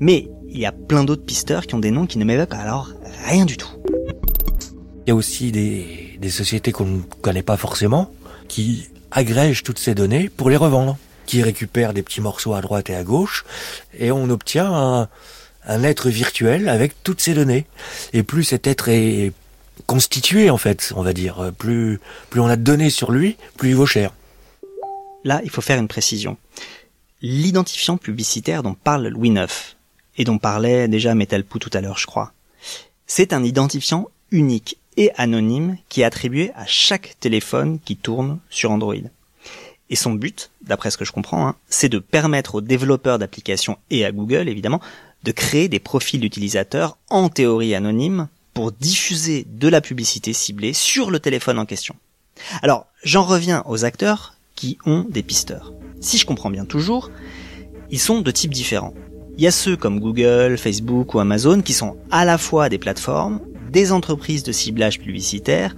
[0.00, 2.92] Mais il y a plein d'autres pisteurs qui ont des noms qui ne m'évoquent alors
[3.26, 3.70] rien du tout.
[5.06, 8.10] Il y a aussi des, des sociétés qu'on ne connaît pas forcément
[8.48, 12.90] qui agrègent toutes ces données pour les revendre qui récupère des petits morceaux à droite
[12.90, 13.46] et à gauche,
[13.98, 15.08] et on obtient
[15.66, 17.64] un, être virtuel avec toutes ces données.
[18.12, 19.32] Et plus cet être est
[19.86, 21.98] constitué, en fait, on va dire, plus,
[22.28, 24.12] plus on a de données sur lui, plus il vaut cher.
[25.24, 26.36] Là, il faut faire une précision.
[27.22, 29.76] L'identifiant publicitaire dont parle Louis IX,
[30.18, 32.32] et dont parlait déjà Metalpoo tout à l'heure, je crois,
[33.06, 38.70] c'est un identifiant unique et anonyme qui est attribué à chaque téléphone qui tourne sur
[38.70, 38.94] Android.
[39.90, 43.78] Et son but, d'après ce que je comprends, hein, c'est de permettre aux développeurs d'applications
[43.90, 44.80] et à Google évidemment
[45.24, 51.10] de créer des profils d'utilisateurs en théorie anonymes pour diffuser de la publicité ciblée sur
[51.10, 51.96] le téléphone en question.
[52.62, 55.72] Alors, j'en reviens aux acteurs qui ont des pisteurs.
[56.00, 57.10] Si je comprends bien toujours,
[57.90, 58.94] ils sont de types différents.
[59.36, 62.78] Il y a ceux comme Google, Facebook ou Amazon qui sont à la fois des
[62.78, 63.40] plateformes,
[63.74, 65.76] des entreprises de ciblage publicitaire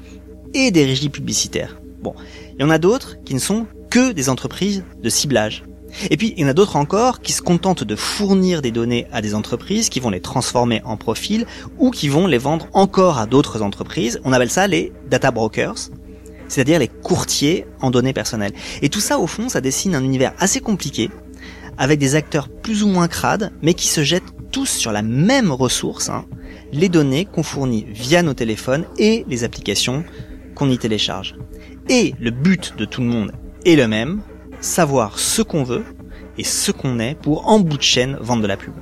[0.54, 1.80] et des régies publicitaires.
[2.02, 2.14] Bon,
[2.54, 5.64] il y en a d'autres qui ne sont que des entreprises de ciblage.
[6.10, 9.06] Et puis, il y en a d'autres encore qui se contentent de fournir des données
[9.12, 11.46] à des entreprises qui vont les transformer en profils
[11.78, 14.20] ou qui vont les vendre encore à d'autres entreprises.
[14.24, 15.88] On appelle ça les data brokers,
[16.48, 18.52] c'est-à-dire les courtiers en données personnelles.
[18.82, 21.08] Et tout ça, au fond, ça dessine un univers assez compliqué
[21.78, 25.52] avec des acteurs plus ou moins crades, mais qui se jettent tous sur la même
[25.52, 26.24] ressource, hein,
[26.72, 30.02] les données qu'on fournit via nos téléphones et les applications
[30.54, 31.36] qu'on y télécharge.
[31.90, 33.32] Et le but de tout le monde
[33.66, 34.22] est le même,
[34.62, 35.84] savoir ce qu'on veut
[36.38, 38.72] et ce qu'on est pour en bout de chaîne vendre de la pub.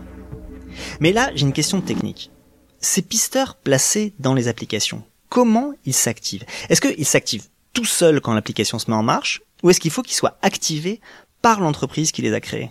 [1.00, 2.30] Mais là, j'ai une question technique.
[2.78, 6.44] Ces pisteurs placés dans les applications, comment ils s'activent?
[6.68, 10.02] Est-ce qu'ils s'activent tout seuls quand l'application se met en marche ou est-ce qu'il faut
[10.02, 11.00] qu'ils soient activés
[11.42, 12.70] par l'entreprise qui les a créés?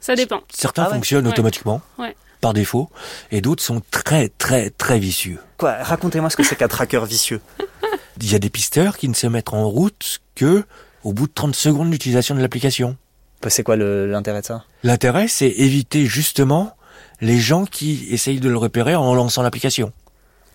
[0.00, 0.40] Ça dépend.
[0.52, 1.80] Certains ah fonctionnent automatiquement.
[2.42, 2.90] Par défaut,
[3.32, 5.38] et d'autres sont très très très vicieux.
[5.56, 7.40] Quoi Racontez-moi ce que c'est qu'un tracker vicieux.
[8.20, 10.64] Il y a des pisteurs qui ne se mettent en route que
[11.02, 12.96] au bout de 30 secondes d'utilisation de l'application.
[13.40, 14.64] Bah, c'est quoi l'intérêt de ça?
[14.82, 16.76] L'intérêt, c'est éviter justement
[17.20, 19.92] les gens qui essayent de le repérer en lançant l'application.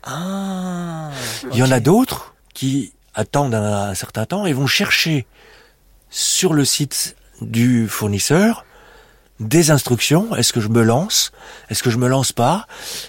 [0.04, 1.10] Ah.
[1.52, 5.26] Il y en a d'autres qui attendent un, certain temps et vont chercher
[6.10, 8.66] sur le site du fournisseur
[9.42, 10.36] des instructions.
[10.36, 11.32] Est-ce que je me lance?
[11.70, 12.68] Est-ce que je me lance pas?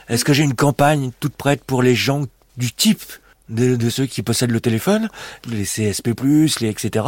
[0.08, 2.24] Est-ce que j'ai une campagne toute prête pour les gens
[2.56, 3.02] du type
[3.48, 5.08] de, ceux qui possèdent le téléphone,
[5.46, 6.14] les CSP+,
[6.60, 7.06] les etc.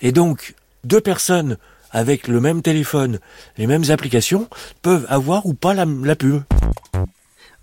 [0.00, 1.58] Et donc, deux personnes
[1.92, 3.20] avec le même téléphone,
[3.56, 4.48] les mêmes applications,
[4.82, 6.42] peuvent avoir ou pas la, la pub.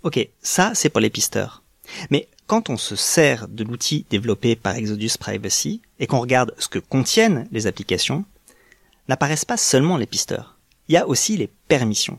[0.02, 1.62] Ok, ça c'est pour les pisteurs.
[2.10, 6.68] Mais quand on se sert de l'outil développé par Exodus Privacy et qu'on regarde ce
[6.68, 8.24] que contiennent les applications,
[9.08, 10.53] n'apparaissent pas seulement les pisteurs.
[10.88, 12.18] Il y a aussi les permissions.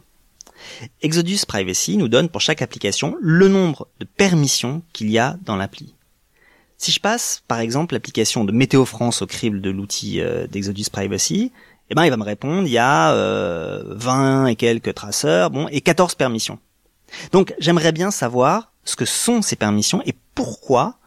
[1.01, 5.55] Exodus Privacy nous donne pour chaque application le nombre de permissions qu'il y a dans
[5.55, 5.95] l'appli.
[6.77, 10.85] Si je passe, par exemple, l'application de Météo France au crible de l'outil euh, d'Exodus
[10.91, 11.51] Privacy,
[11.89, 15.67] eh ben, il va me répondre, il y a euh, 20 et quelques traceurs, bon,
[15.69, 16.59] et 14 permissions.
[17.31, 20.97] Donc, j'aimerais bien savoir ce que sont ces permissions et pourquoi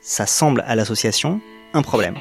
[0.00, 1.40] ça semble à l'association
[1.72, 2.16] un problème.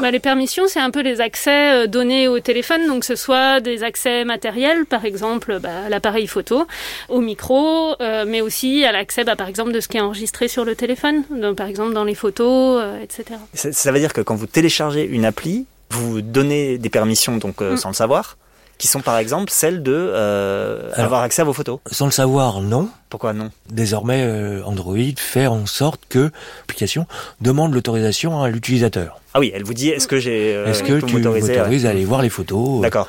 [0.00, 3.60] Bah, les permissions, c'est un peu les accès euh, donnés au téléphone, donc ce soit
[3.60, 6.66] des accès matériels, par exemple bah, à l'appareil photo,
[7.08, 10.48] au micro, euh, mais aussi à l'accès, bah, par exemple, de ce qui est enregistré
[10.48, 13.38] sur le téléphone, donc, par exemple dans les photos, euh, etc.
[13.54, 17.60] Ça, ça, veut dire que quand vous téléchargez une appli, vous donnez des permissions donc
[17.60, 17.76] mm.
[17.76, 18.36] sans le savoir
[18.78, 22.60] qui sont par exemple celles de euh, avoir accès à vos photos Sans le savoir,
[22.60, 22.88] non.
[23.08, 23.50] Pourquoi non?
[23.70, 27.06] Désormais, euh, Android fait en sorte que l'application
[27.40, 29.20] demande l'autorisation à l'utilisateur.
[29.34, 32.04] Ah oui, elle vous dit est-ce que j'ai euh, est-ce que tu m'autorises à aller
[32.04, 32.82] voir les photos?
[32.82, 33.08] D'accord.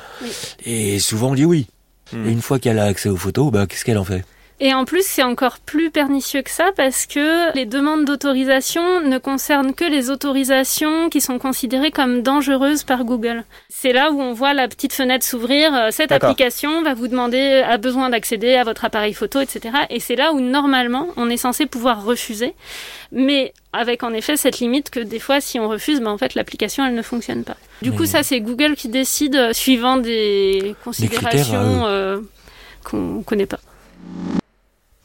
[0.64, 1.66] Et souvent on dit oui.
[2.12, 2.26] Hmm.
[2.26, 4.24] Et une fois qu'elle a accès aux photos, bah qu'est-ce qu'elle en fait?
[4.60, 9.18] Et en plus, c'est encore plus pernicieux que ça parce que les demandes d'autorisation ne
[9.18, 13.44] concernent que les autorisations qui sont considérées comme dangereuses par Google.
[13.68, 15.72] C'est là où on voit la petite fenêtre s'ouvrir.
[15.74, 19.76] Euh, cette application va vous demander, a besoin d'accéder à votre appareil photo, etc.
[19.90, 22.54] Et c'est là où normalement on est censé pouvoir refuser.
[23.12, 26.34] Mais avec en effet cette limite que des fois, si on refuse, ben, en fait,
[26.34, 27.56] l'application, elle ne fonctionne pas.
[27.80, 32.18] Du coup, ça, c'est Google qui décide euh, suivant des considérations euh,
[32.82, 33.60] qu'on connaît pas.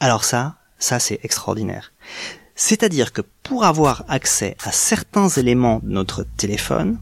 [0.03, 1.93] Alors ça, ça c'est extraordinaire.
[2.55, 6.99] C'est-à-dire que pour avoir accès à certains éléments de notre téléphone,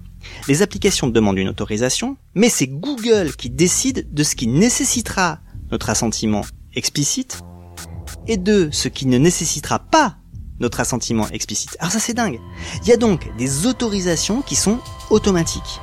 [0.48, 5.40] les applications demandent une autorisation, mais c'est Google qui décide de ce qui nécessitera
[5.72, 6.44] notre assentiment
[6.76, 7.40] explicite
[8.28, 10.18] et de ce qui ne nécessitera pas
[10.60, 11.76] notre assentiment explicite.
[11.80, 12.40] Alors ça c'est dingue.
[12.84, 14.78] Il y a donc des autorisations qui sont
[15.10, 15.82] automatiques.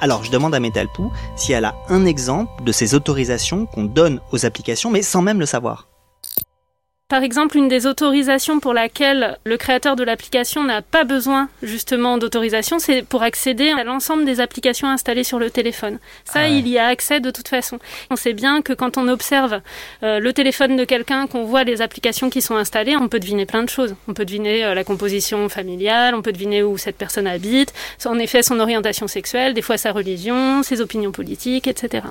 [0.00, 4.22] Alors je demande à Metalpoo si elle a un exemple de ces autorisations qu'on donne
[4.32, 5.88] aux applications mais sans même le savoir.
[7.08, 12.18] Par exemple, une des autorisations pour laquelle le créateur de l'application n'a pas besoin justement
[12.18, 16.00] d'autorisation, c'est pour accéder à l'ensemble des applications installées sur le téléphone.
[16.24, 17.78] Ça, ah il y a accès de toute façon.
[18.10, 19.60] On sait bien que quand on observe
[20.02, 23.46] euh, le téléphone de quelqu'un, qu'on voit les applications qui sont installées, on peut deviner
[23.46, 23.94] plein de choses.
[24.08, 27.72] On peut deviner euh, la composition familiale, on peut deviner où cette personne habite,
[28.04, 32.02] en effet son orientation sexuelle, des fois sa religion, ses opinions politiques, etc.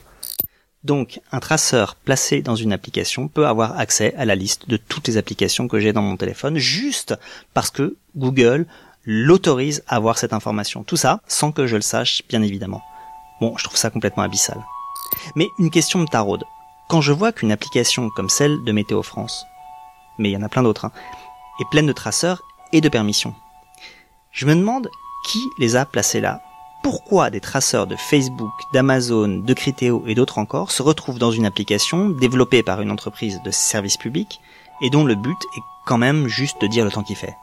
[0.85, 5.07] Donc, un traceur placé dans une application peut avoir accès à la liste de toutes
[5.07, 7.15] les applications que j'ai dans mon téléphone juste
[7.55, 8.67] parce que Google
[9.03, 10.83] l'autorise à avoir cette information.
[10.83, 12.83] Tout ça sans que je le sache, bien évidemment.
[13.41, 14.63] Bon, je trouve ça complètement abyssal.
[15.35, 16.43] Mais une question me taraude.
[16.87, 19.43] Quand je vois qu'une application comme celle de Météo France,
[20.19, 20.91] mais il y en a plein d'autres, hein,
[21.59, 22.43] est pleine de traceurs
[22.73, 23.33] et de permissions,
[24.31, 24.91] je me demande
[25.25, 26.43] qui les a placés là
[26.85, 31.47] pourquoi des traceurs de Facebook, d'Amazon, de Criteo et d'autres encore se retrouvent dans une
[31.47, 34.39] application développée par une entreprise de service public
[34.83, 37.33] et dont le but est quand même juste de dire le temps qu'il fait.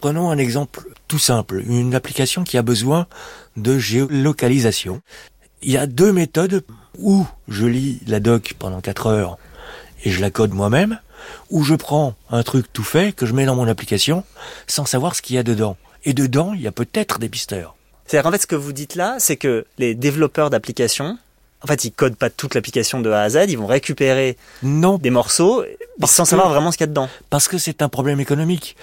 [0.00, 3.06] Prenons un exemple tout simple, une application qui a besoin
[3.56, 5.00] de géolocalisation.
[5.62, 6.62] Il y a deux méthodes
[6.98, 9.38] où je lis la doc pendant 4 heures
[10.04, 11.00] et je la code moi-même,
[11.48, 14.24] ou je prends un truc tout fait que je mets dans mon application
[14.66, 15.78] sans savoir ce qu'il y a dedans.
[16.04, 17.76] Et dedans, il y a peut-être des pisteurs.
[18.10, 21.16] C'est-à-dire en fait ce que vous dites là, c'est que les développeurs d'applications,
[21.62, 24.98] en fait, ils codent pas toute l'application de A à Z, ils vont récupérer non.
[24.98, 25.62] des morceaux
[26.04, 27.08] sans savoir vraiment ce qu'il y a dedans.
[27.28, 28.74] Parce que c'est un problème économique.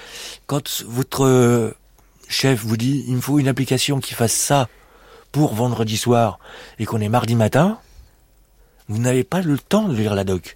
[0.45, 1.75] Quand votre euh,
[2.29, 4.69] chef vous dit il me faut une application qui fasse ça
[5.33, 6.39] pour vendredi soir
[6.79, 7.79] et qu'on est mardi matin,
[8.87, 10.55] vous n'avez pas le temps de lire la doc.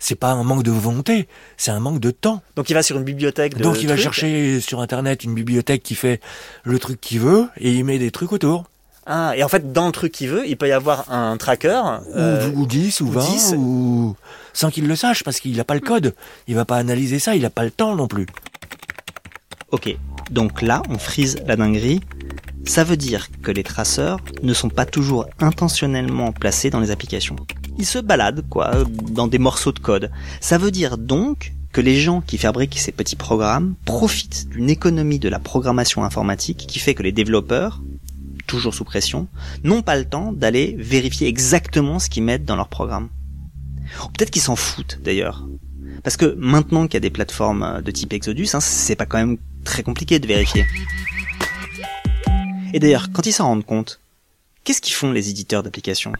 [0.00, 2.42] C'est pas un manque de volonté, c'est un manque de temps.
[2.56, 5.82] Donc il va sur une bibliothèque de Donc il va chercher sur internet une bibliothèque
[5.82, 6.20] qui fait
[6.64, 8.64] le truc qu'il veut et il met des trucs autour.
[9.06, 11.82] Ah, et en fait, dans le truc qu'il veut, il peut y avoir un tracker.
[12.14, 14.16] Euh, ou, 10 ou 20, ou...
[14.52, 16.14] sans qu'il le sache, parce qu'il n'a pas le code.
[16.46, 18.26] Il va pas analyser ça, il n'a pas le temps non plus.
[19.72, 19.96] Ok,
[20.30, 22.00] donc là, on frise la dinguerie.
[22.64, 27.36] Ça veut dire que les traceurs ne sont pas toujours intentionnellement placés dans les applications.
[27.80, 30.10] Ils se baladent, quoi, dans des morceaux de code.
[30.42, 35.18] Ça veut dire donc que les gens qui fabriquent ces petits programmes profitent d'une économie
[35.18, 37.80] de la programmation informatique qui fait que les développeurs,
[38.46, 39.28] toujours sous pression,
[39.64, 43.08] n'ont pas le temps d'aller vérifier exactement ce qu'ils mettent dans leur programme.
[44.12, 45.46] Peut-être qu'ils s'en foutent d'ailleurs.
[46.04, 49.16] Parce que maintenant qu'il y a des plateformes de type Exodus, hein, c'est pas quand
[49.16, 50.66] même très compliqué de vérifier.
[52.74, 54.00] Et d'ailleurs, quand ils s'en rendent compte,
[54.64, 56.12] qu'est-ce qu'ils font les éditeurs d'applications?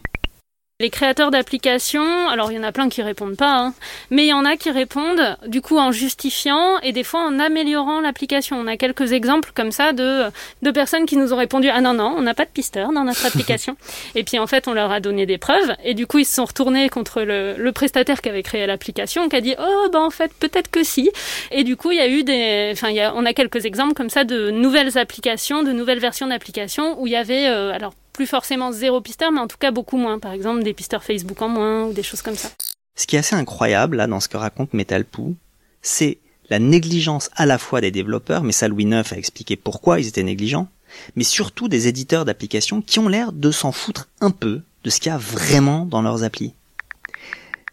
[0.81, 3.73] Les créateurs d'applications, alors il y en a plein qui répondent pas, hein,
[4.09, 7.39] mais il y en a qui répondent du coup en justifiant et des fois en
[7.39, 8.57] améliorant l'application.
[8.59, 10.23] On a quelques exemples comme ça de,
[10.61, 13.03] de personnes qui nous ont répondu ah non non on n'a pas de pisteur dans
[13.03, 13.77] notre application.
[14.15, 16.35] et puis en fait on leur a donné des preuves et du coup ils se
[16.35, 20.01] sont retournés contre le, le prestataire qui avait créé l'application qui a dit oh bah
[20.01, 21.11] en fait peut-être que si.
[21.51, 23.65] Et du coup il y a eu des, enfin il y a, on a quelques
[23.65, 27.71] exemples comme ça de nouvelles applications, de nouvelles versions d'applications où il y avait euh,
[27.71, 30.19] alors plus forcément zéro pisteur, mais en tout cas beaucoup moins.
[30.19, 32.49] Par exemple, des pisteurs Facebook en moins ou des choses comme ça.
[32.95, 35.35] Ce qui est assez incroyable là dans ce que raconte Metalpoo,
[35.81, 36.19] c'est
[36.49, 40.07] la négligence à la fois des développeurs, mais ça Louis IX a expliqué pourquoi ils
[40.07, 40.67] étaient négligents,
[41.15, 44.99] mais surtout des éditeurs d'applications qui ont l'air de s'en foutre un peu de ce
[44.99, 46.53] qu'il y a vraiment dans leurs applis.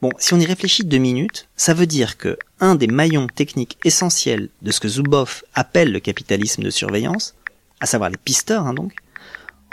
[0.01, 3.79] Bon, si on y réfléchit deux minutes, ça veut dire que un des maillons techniques
[3.85, 7.35] essentiels de ce que Zuboff appelle le capitalisme de surveillance,
[7.81, 8.93] à savoir les pisteurs hein, donc,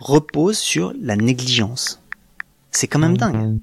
[0.01, 2.01] repose sur la négligence.
[2.71, 3.60] C'est quand même dingue.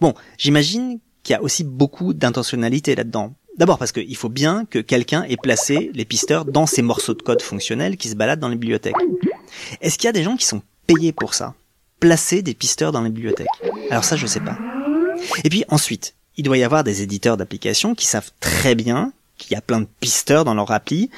[0.00, 3.34] Bon, j'imagine qu'il y a aussi beaucoup d'intentionnalité là-dedans.
[3.56, 7.22] D'abord parce qu'il faut bien que quelqu'un ait placé les pisteurs dans ces morceaux de
[7.22, 8.94] code fonctionnels qui se baladent dans les bibliothèques.
[9.80, 11.54] Est-ce qu'il y a des gens qui sont payés pour ça?
[11.98, 13.48] Placer des pisteurs dans les bibliothèques?
[13.90, 14.56] Alors ça, je sais pas.
[15.42, 19.54] Et puis ensuite, il doit y avoir des éditeurs d'applications qui savent très bien qu'il
[19.54, 21.10] y a plein de pisteurs dans leur appli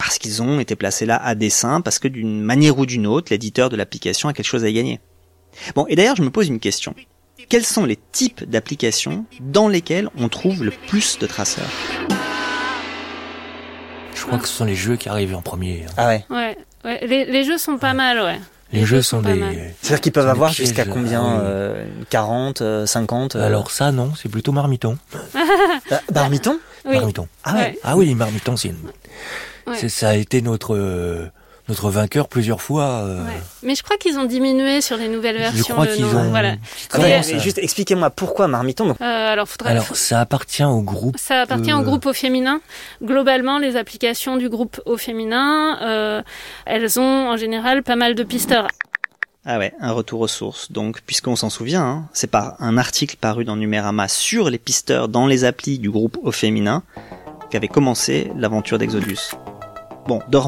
[0.00, 3.26] parce qu'ils ont été placés là à dessein, parce que d'une manière ou d'une autre,
[3.30, 4.98] l'éditeur de l'application a quelque chose à y gagner.
[5.74, 6.94] Bon, et d'ailleurs, je me pose une question.
[7.50, 11.68] Quels sont les types d'applications dans lesquelles on trouve le plus de traceurs?
[14.14, 15.84] Je crois que ce sont les jeux qui arrivent en premier.
[15.86, 15.92] Hein.
[15.98, 17.26] Ah ouais Ouais, ouais.
[17.26, 18.40] Les, jeux sont pas mal, ouais.
[18.72, 19.44] Les, jeux, sont, des...
[19.82, 21.42] C'est-à-dire qu'ils peuvent avoir jusqu'à combien
[22.08, 24.96] 40, 50 euh, Alors ça, non, c'est plutôt Marmiton.
[25.90, 26.58] Bah, marmiton?
[26.86, 26.96] Oui.
[26.96, 27.28] Marmiton.
[27.44, 27.78] Ah ouais.
[27.82, 28.76] Ah oui, Marmiton, c'est une...
[29.74, 31.26] Ça a été notre euh,
[31.68, 33.02] notre vainqueur plusieurs fois.
[33.04, 33.24] Euh.
[33.62, 35.64] Mais je crois qu'ils ont diminué sur les nouvelles versions.
[35.68, 36.30] Je crois qu'ils ont.
[36.30, 36.56] Voilà.
[36.92, 38.90] Ah juste expliquez-moi pourquoi Marmiton.
[38.90, 39.70] Euh, alors, faudrait...
[39.70, 41.16] alors, ça appartient au groupe.
[41.18, 42.60] Ça appartient au groupe au féminin.
[43.02, 46.22] Globalement, les applications du groupe au féminin,
[46.66, 48.66] elles ont en général pas mal de pisteurs.
[49.46, 50.70] Ah ouais, un retour aux sources.
[50.70, 55.08] Donc, puisqu'on s'en souvient, hein, c'est par un article paru dans Numérama sur les pisteurs
[55.08, 56.82] dans les applis du groupe au féminin
[57.50, 59.30] qu'avait commencé l'aventure d'Exodus.
[60.10, 60.40] Bon, deux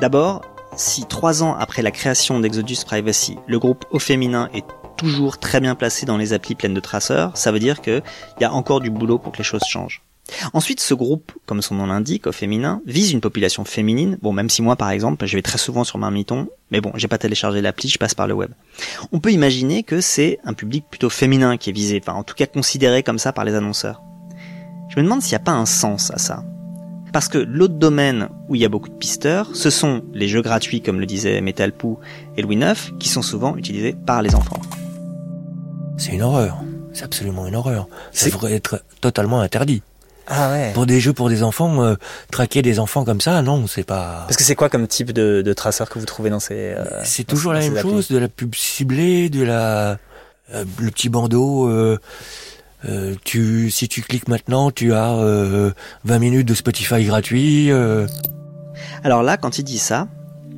[0.00, 0.40] D'abord,
[0.78, 4.64] si trois ans après la création d'Exodus Privacy, le groupe au féminin est
[4.96, 8.02] toujours très bien placé dans les applis pleines de traceurs, ça veut dire qu'il
[8.40, 10.00] y a encore du boulot pour que les choses changent.
[10.54, 14.16] Ensuite, ce groupe, comme son nom l'indique, au féminin, vise une population féminine.
[14.22, 17.08] Bon, même si moi, par exemple, je vais très souvent sur Marmiton, mais bon, j'ai
[17.08, 18.52] pas téléchargé l'appli, je passe par le web.
[19.12, 22.34] On peut imaginer que c'est un public plutôt féminin qui est visé, enfin, en tout
[22.34, 24.00] cas considéré comme ça par les annonceurs.
[24.88, 26.42] Je me demande s'il n'y a pas un sens à ça.
[27.16, 30.42] Parce que l'autre domaine où il y a beaucoup de pisteurs, ce sont les jeux
[30.42, 31.98] gratuits comme le disait Metalpoo
[32.36, 34.60] et Louis IX, qui sont souvent utilisés par les enfants.
[35.96, 36.58] C'est une horreur.
[36.92, 37.88] C'est absolument une horreur.
[38.12, 39.80] Ça devrait être totalement interdit.
[40.26, 40.72] Ah ouais.
[40.74, 41.94] Pour des jeux pour des enfants, euh,
[42.30, 44.24] traquer des enfants comme ça, non, c'est pas.
[44.26, 46.74] Parce que c'est quoi comme type de, de traceur que vous trouvez dans ces.
[46.76, 49.96] Euh, c'est toujours la même chose, de la pub ciblée, de la
[50.52, 51.98] euh, le petit bandeau.
[52.88, 55.72] Euh, tu, si tu cliques maintenant, tu as 20 euh,
[56.18, 57.70] minutes de Spotify gratuit.
[57.70, 58.06] Euh.
[59.02, 60.08] Alors là, quand il dit ça,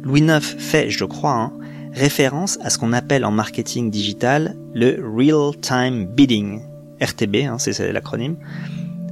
[0.03, 1.53] Louis IX fait, je crois, hein,
[1.93, 6.62] référence à ce qu'on appelle en marketing digital le Real Time Bidding,
[7.01, 8.37] RTB, hein, c'est l'acronyme.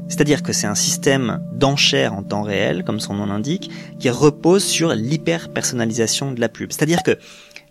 [0.08, 4.62] C'est-à-dire que c'est un système d'enchères en temps réel, comme son nom l'indique, qui repose
[4.62, 6.70] sur l'hyper-personnalisation de la pub.
[6.70, 7.18] C'est-à-dire que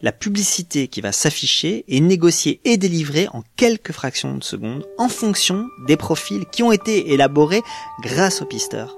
[0.01, 5.09] la publicité qui va s'afficher est négociée et délivrée en quelques fractions de secondes en
[5.09, 7.63] fonction des profils qui ont été élaborés
[8.01, 8.97] grâce aux pisteurs.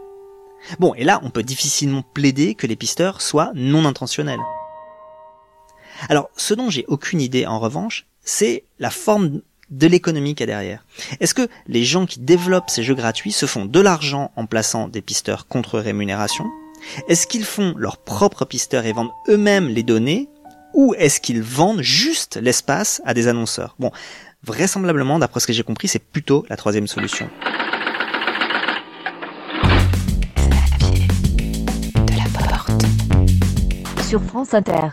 [0.80, 4.40] Bon, et là, on peut difficilement plaider que les pisteurs soient non intentionnels.
[6.10, 10.52] Alors, ce dont j'ai aucune idée en revanche, c'est la forme de l'économie qu'il y
[10.52, 10.86] a derrière.
[11.20, 14.88] Est-ce que les gens qui développent ces jeux gratuits se font de l'argent en plaçant
[14.88, 16.46] des pisteurs contre rémunération?
[17.08, 20.30] Est-ce qu'ils font leurs propres pisteurs et vendent eux-mêmes les données
[20.78, 23.92] Ou est-ce qu'ils vendent juste l'espace à des annonceurs Bon,
[24.44, 27.28] vraisemblablement, d'après ce que j'ai compris, c'est plutôt la troisième solution.
[34.08, 34.90] Sur France Inter.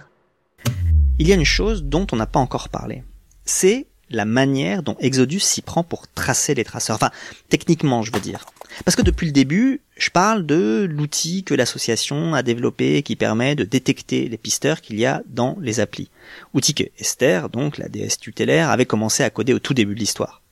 [1.18, 3.04] Il y a une chose dont on n'a pas encore parlé.
[3.44, 6.96] C'est la manière dont Exodus s'y prend pour tracer les traceurs.
[6.96, 7.10] Enfin,
[7.50, 8.46] techniquement, je veux dire.
[8.84, 13.14] Parce que depuis le début, je parle de l'outil que l'association a développé et qui
[13.16, 16.10] permet de détecter les pisteurs qu'il y a dans les applis.
[16.54, 20.00] Outil que Esther, donc la déesse tutélaire, avait commencé à coder au tout début de
[20.00, 20.42] l'histoire.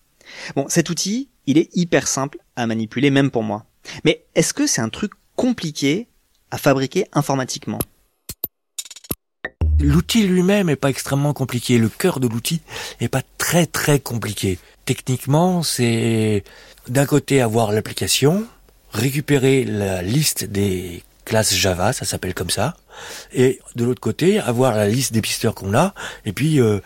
[0.55, 3.67] Bon, cet outil, il est hyper simple à manipuler, même pour moi.
[4.05, 6.07] Mais est-ce que c'est un truc compliqué
[6.51, 7.81] à fabriquer informatiquement?
[9.81, 11.77] L'outil lui-même est pas extrêmement compliqué.
[11.79, 12.61] Le cœur de l'outil
[13.01, 14.61] est pas très très compliqué.
[14.85, 16.45] Techniquement, c'est
[16.89, 18.45] d'un côté avoir l'application,
[18.93, 22.77] récupérer la liste des classes Java, ça s'appelle comme ça,
[23.33, 26.81] et de l'autre côté avoir la liste des pisteurs qu'on a, et puis euh,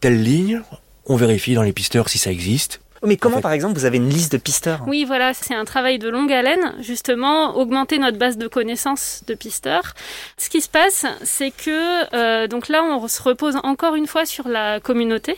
[0.00, 0.62] telle ligne,
[1.06, 4.08] on vérifie dans les pisteurs si ça existe, mais comment, par exemple, vous avez une
[4.08, 4.80] liste de pisteurs?
[4.86, 9.34] Oui, voilà, c'est un travail de longue haleine, justement, augmenter notre base de connaissances de
[9.34, 9.94] pisteurs.
[10.38, 14.24] Ce qui se passe, c'est que, euh, donc là, on se repose encore une fois
[14.24, 15.36] sur la communauté.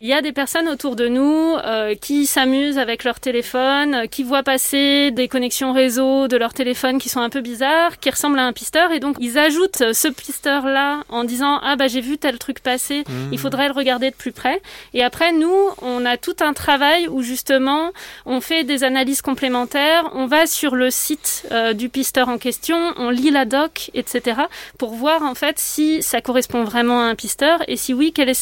[0.00, 4.22] Il y a des personnes autour de nous euh, qui s'amusent avec leur téléphone, qui
[4.22, 8.38] voient passer des connexions réseau de leur téléphone qui sont un peu bizarres, qui ressemblent
[8.38, 12.18] à un pisteur, et donc ils ajoutent ce pisteur-là en disant ah bah j'ai vu
[12.18, 13.38] tel truc passer, il mmh.
[13.38, 14.60] faudrait le regarder de plus près.
[14.94, 17.90] Et après nous, on a tout un travail où justement
[18.26, 22.76] on fait des analyses complémentaires, on va sur le site euh, du pisteur en question,
[22.96, 24.42] on lit la doc, etc.
[24.78, 28.28] pour voir en fait si ça correspond vraiment à un pisteur et si oui, quel
[28.28, 28.38] est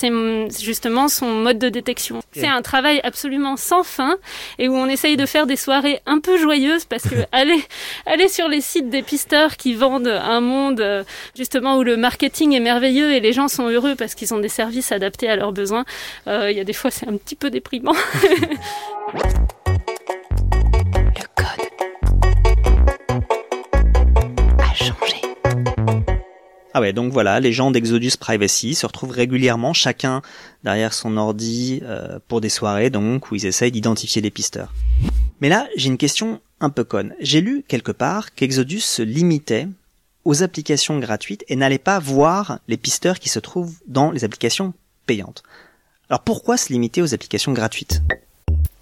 [0.60, 2.20] justement son mode de détection.
[2.32, 4.16] C'est un travail absolument sans fin
[4.58, 7.62] et où on essaye de faire des soirées un peu joyeuses parce que aller,
[8.04, 11.04] aller sur les sites des pisteurs qui vendent un monde euh,
[11.36, 14.48] justement où le marketing est merveilleux et les gens sont heureux parce qu'ils ont des
[14.48, 15.84] services adaptés à leurs besoins,
[16.26, 17.94] euh, il y a des fois c'est un petit peu déprimant.
[21.14, 21.70] Le code
[24.58, 25.20] a changé.
[26.74, 30.22] Ah ouais, donc voilà, les gens d'Exodus Privacy se retrouvent régulièrement, chacun
[30.62, 34.74] derrière son ordi, euh, pour des soirées donc où ils essayent d'identifier des pisteurs.
[35.40, 37.14] Mais là, j'ai une question un peu conne.
[37.20, 39.68] J'ai lu quelque part qu'Exodus se limitait
[40.24, 44.74] aux applications gratuites et n'allait pas voir les pisteurs qui se trouvent dans les applications
[45.06, 45.42] payantes.
[46.08, 48.02] Alors pourquoi se limiter aux applications gratuites?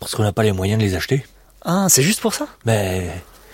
[0.01, 1.25] Parce qu'on n'a pas les moyens de les acheter.
[1.65, 2.47] Ah, c'est juste pour ça?
[2.67, 3.11] Mais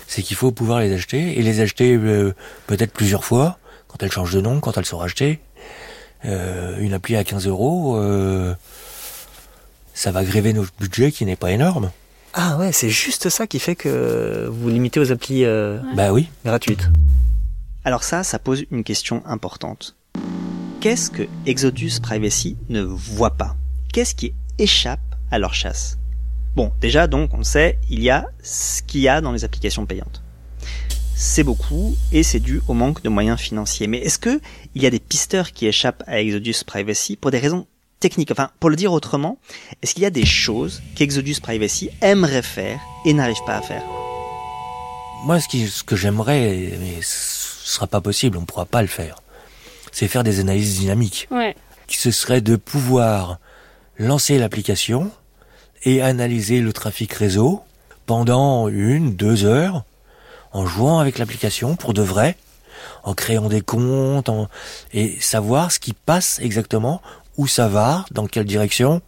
[0.06, 2.34] c'est qu'il faut pouvoir les acheter et les acheter euh,
[2.66, 5.38] peut-être plusieurs fois quand elles changent de nom, quand elles sont rachetées.
[6.24, 8.54] Euh, une appli à 15 euros, euh,
[9.94, 11.92] ça va gréver notre budget qui n'est pas énorme.
[12.32, 15.44] Ah ouais, c'est juste ça qui fait que vous limitez aux applis
[15.94, 16.28] bah oui.
[16.44, 16.88] gratuites.
[17.84, 19.96] Alors ça, ça pose une question importante.
[20.80, 23.56] Qu'est-ce que Exodus Privacy ne voit pas?
[23.92, 25.99] Qu'est-ce qui échappe à leur chasse?
[26.56, 29.44] Bon, déjà donc on le sait, il y a ce qu'il y a dans les
[29.44, 30.22] applications payantes.
[31.14, 33.86] C'est beaucoup et c'est dû au manque de moyens financiers.
[33.86, 34.40] Mais est-ce que
[34.74, 37.66] il y a des pisteurs qui échappent à Exodus Privacy pour des raisons
[38.00, 38.30] techniques?
[38.32, 39.38] Enfin, pour le dire autrement,
[39.82, 43.82] est-ce qu'il y a des choses qu'Exodus Privacy aimerait faire et n'arrive pas à faire?
[45.24, 48.88] Moi, ce, qui, ce que j'aimerais, mais ce sera pas possible, on pourra pas le
[48.88, 49.16] faire,
[49.92, 51.28] c'est faire des analyses dynamiques.
[51.30, 51.54] Ouais.
[51.86, 53.38] Qui ce serait de pouvoir
[53.98, 55.10] lancer l'application,
[55.82, 57.62] et analyser le trafic réseau
[58.06, 59.84] pendant une, deux heures,
[60.52, 62.36] en jouant avec l'application pour de vrai,
[63.04, 64.30] en créant des comptes,
[64.92, 67.00] et savoir ce qui passe exactement,
[67.36, 69.00] où ça va, dans quelle direction,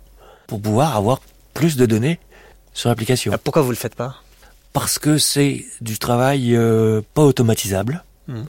[0.46, 1.20] pour pouvoir avoir
[1.54, 2.18] plus de données
[2.72, 3.32] sur l'application.
[3.42, 4.16] Pourquoi vous le faites pas?
[4.72, 8.04] Parce que c'est du travail euh, pas automatisable.
[8.28, 8.44] Hmm.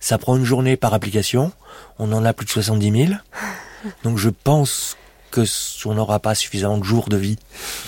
[0.00, 1.52] Ça prend une journée par application.
[1.98, 3.18] On en a plus de 70 000.
[4.04, 4.96] Donc je pense
[5.44, 7.36] que on n'aura pas suffisamment de jours de vie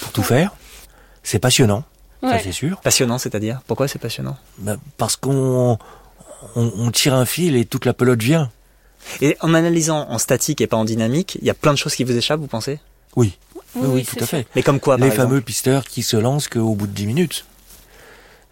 [0.00, 0.54] pour tout faire.
[1.22, 1.84] C'est passionnant,
[2.22, 2.80] ça c'est sûr.
[2.80, 3.60] Passionnant, c'est-à-dire?
[3.66, 4.36] Pourquoi c'est passionnant?
[4.58, 5.78] Bah, Parce qu'on
[6.54, 8.50] on, tire un fil et toute la pelote vient.
[9.20, 11.94] Et en analysant en statique et pas en dynamique, il y a plein de choses
[11.94, 12.80] qui vous échappent, vous pensez?
[13.16, 13.36] Oui.
[13.74, 14.46] Oui, oui, tout à fait.
[14.56, 17.44] Mais comme quoi, Les fameux pisteurs qui se lancent qu'au bout de 10 minutes.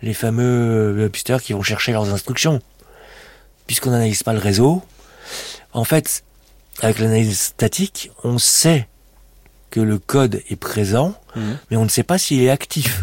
[0.03, 2.61] Les fameux euh, pisteurs qui vont chercher leurs instructions.
[3.66, 4.82] Puisqu'on n'analyse pas le réseau,
[5.72, 6.22] en fait,
[6.82, 8.88] avec l'analyse statique, on sait
[9.70, 11.58] que le code est présent, mhm.
[11.70, 13.02] mais on ne sait pas s'il est actif.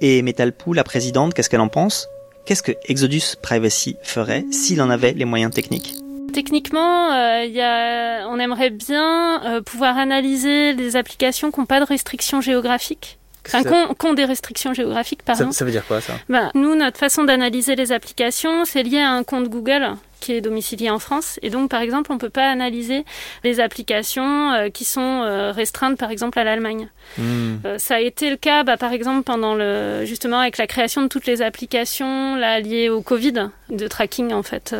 [0.00, 2.08] Et Metalpoo, la présidente, qu'est-ce qu'elle en pense?
[2.46, 5.94] Qu'est-ce que Exodus Privacy ferait s'il en avait les moyens techniques?
[6.32, 11.80] Techniquement, euh, y a, on aimerait bien euh, pouvoir analyser les applications qui n'ont pas
[11.80, 13.18] de restrictions géographiques.
[13.46, 15.52] Enfin, qui ont, des restrictions géographiques, pardon.
[15.52, 16.12] Ça, ça veut dire quoi, ça?
[16.28, 20.40] Ben, Nous, notre façon d'analyser les applications, c'est lié à un compte Google qui est
[20.40, 21.38] domicilié en France.
[21.42, 23.04] Et donc, par exemple, on ne peut pas analyser
[23.44, 26.88] les applications euh, qui sont euh, restreintes, par exemple, à l'Allemagne.
[27.16, 27.56] Hmm.
[27.64, 31.02] Euh, ça a été le cas, bah, par exemple, pendant le, justement, avec la création
[31.02, 34.74] de toutes les applications là, liées au Covid, de tracking, en fait,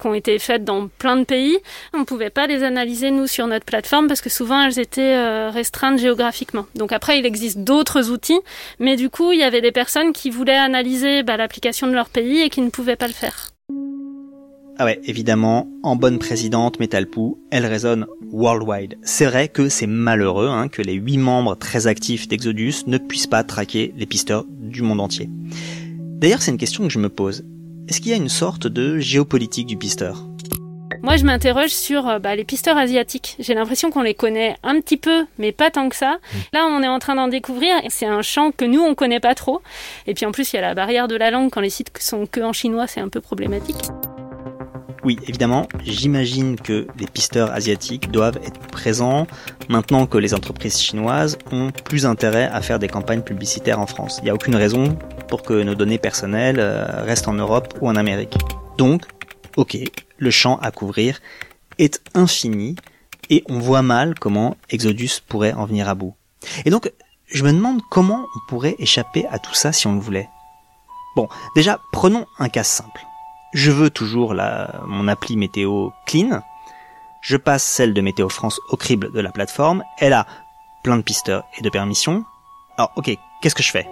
[0.00, 1.56] qui ont été faites dans plein de pays.
[1.94, 5.48] On ne pouvait pas les analyser, nous, sur notre plateforme, parce que souvent, elles étaient
[5.48, 6.66] restreintes géographiquement.
[6.74, 8.40] Donc après, il existe d'autres outils,
[8.78, 12.08] mais du coup, il y avait des personnes qui voulaient analyser bah, l'application de leur
[12.08, 13.55] pays et qui ne pouvaient pas le faire.
[14.78, 18.98] Ah ouais, évidemment, en bonne présidente, Metalpoo, elle résonne worldwide.
[19.02, 23.26] C'est vrai que c'est malheureux hein, que les huit membres très actifs d'Exodus ne puissent
[23.26, 25.30] pas traquer les pisteurs du monde entier.
[26.18, 27.46] D'ailleurs, c'est une question que je me pose.
[27.88, 30.26] Est-ce qu'il y a une sorte de géopolitique du pisteur?
[31.02, 33.36] Moi, je m'interroge sur euh, bah, les pisteurs asiatiques.
[33.38, 36.14] J'ai l'impression qu'on les connaît un petit peu, mais pas tant que ça.
[36.14, 36.36] Mmh.
[36.52, 37.74] Là, on est en train d'en découvrir.
[37.88, 39.62] C'est un champ que nous, on connaît pas trop.
[40.06, 41.50] Et puis en plus, il y a la barrière de la langue.
[41.50, 43.76] Quand les sites sont que en chinois, c'est un peu problématique.
[45.06, 49.28] Oui, évidemment, j'imagine que les pisteurs asiatiques doivent être présents
[49.68, 54.18] maintenant que les entreprises chinoises ont plus intérêt à faire des campagnes publicitaires en France.
[54.18, 54.98] Il n'y a aucune raison
[55.28, 58.36] pour que nos données personnelles euh, restent en Europe ou en Amérique.
[58.78, 59.04] Donc,
[59.56, 59.78] ok,
[60.18, 61.20] le champ à couvrir
[61.78, 62.74] est infini
[63.30, 66.16] et on voit mal comment Exodus pourrait en venir à bout.
[66.64, 66.90] Et donc,
[67.28, 70.28] je me demande comment on pourrait échapper à tout ça si on le voulait.
[71.14, 73.06] Bon, déjà, prenons un cas simple
[73.56, 76.42] je veux toujours la, mon appli météo clean.
[77.22, 79.82] Je passe celle de Météo France au crible de la plateforme.
[79.98, 80.26] Elle a
[80.84, 82.24] plein de pisteurs et de permissions.
[82.76, 83.88] Alors, ok, qu'est-ce que je fais?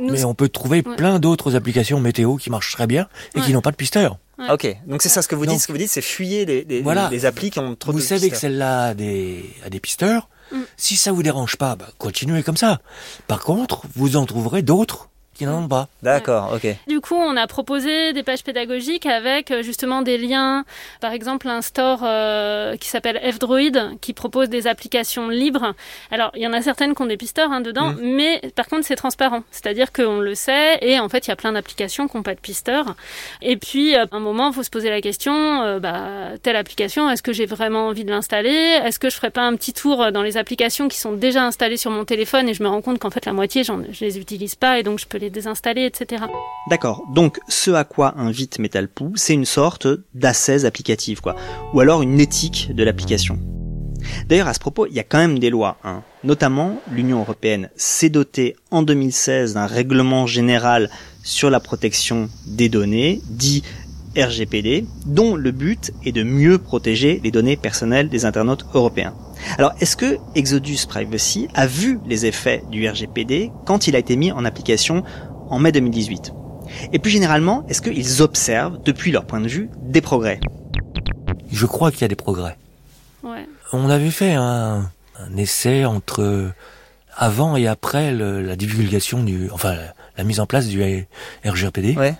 [0.00, 3.06] Mais on peut trouver plein d'autres applications météo qui marchent très bien
[3.36, 4.18] et qui n'ont pas de pisteur.
[4.50, 5.60] Ok, donc c'est ça ce que vous dites.
[5.60, 8.02] Ce que vous dites, c'est fuyer les, les, les, applis qui ont trop vous de
[8.02, 10.28] Vous savez que celle-là a des, a des pisteurs.
[10.50, 10.62] Mm.
[10.76, 12.80] Si ça vous dérange pas, bah, continuez comme ça.
[13.28, 15.88] Par contre, vous en trouverez d'autres qui n'en ont pas.
[16.02, 16.66] D'accord, ok.
[16.86, 20.64] Du coup, on a proposé des pages pédagogiques avec euh, justement des liens,
[21.00, 25.74] par exemple un store euh, qui s'appelle F-Droid, qui propose des applications libres.
[26.10, 27.98] Alors, il y en a certaines qui ont des pisteurs hein, dedans, mm.
[28.02, 29.42] mais par contre, c'est transparent.
[29.50, 32.34] C'est-à-dire qu'on le sait, et en fait, il y a plein d'applications qui n'ont pas
[32.34, 32.94] de pisteurs.
[33.42, 37.10] Et puis, euh, à un moment, il faut se poser la question, bah, telle application,
[37.10, 38.78] est-ce que j'ai vraiment envie de l'installer?
[38.84, 41.76] Est-ce que je ferais pas un petit tour dans les applications qui sont déjà installées
[41.76, 44.54] sur mon téléphone et je me rends compte qu'en fait, la moitié, je les utilise
[44.54, 45.23] pas et donc je peux les
[46.68, 47.02] D'accord.
[47.12, 51.36] Donc, ce à quoi invite Metalpoo, c'est une sorte d'assaise applicative, quoi.
[51.72, 53.38] Ou alors une éthique de l'application.
[54.28, 55.78] D'ailleurs, à ce propos, il y a quand même des lois.
[55.84, 56.02] Hein.
[56.24, 60.90] Notamment, l'Union européenne s'est dotée en 2016 d'un règlement général
[61.22, 63.62] sur la protection des données, dit
[64.16, 69.14] RGPD, dont le but est de mieux protéger les données personnelles des internautes européens.
[69.58, 74.16] Alors, est-ce que Exodus Privacy a vu les effets du RGPD quand il a été
[74.16, 75.02] mis en application
[75.48, 76.32] en mai 2018
[76.92, 80.40] Et plus généralement, est-ce qu'ils observent, depuis leur point de vue, des progrès?
[81.50, 82.56] Je crois qu'il y a des progrès.
[83.22, 83.46] Ouais.
[83.72, 84.90] On avait fait un,
[85.36, 86.52] essai entre
[87.16, 89.76] avant et après la divulgation du, enfin
[90.16, 91.06] la, mise en place du
[91.44, 91.96] RGPD.
[91.96, 92.14] Ouais.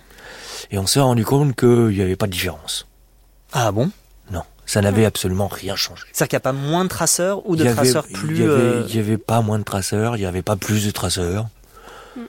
[0.71, 2.87] Et on s'est rendu compte qu'il n'y avait pas de différence.
[3.53, 3.91] Ah bon?
[4.31, 6.03] Non, ça n'avait absolument rien changé.
[6.13, 8.39] C'est-à-dire qu'il n'y a pas moins de traceurs ou de traceurs plus...
[8.39, 8.47] Il
[8.93, 11.47] n'y avait, pas moins de traceurs, il n'y avait pas plus de traceurs.
[12.17, 12.21] Mm.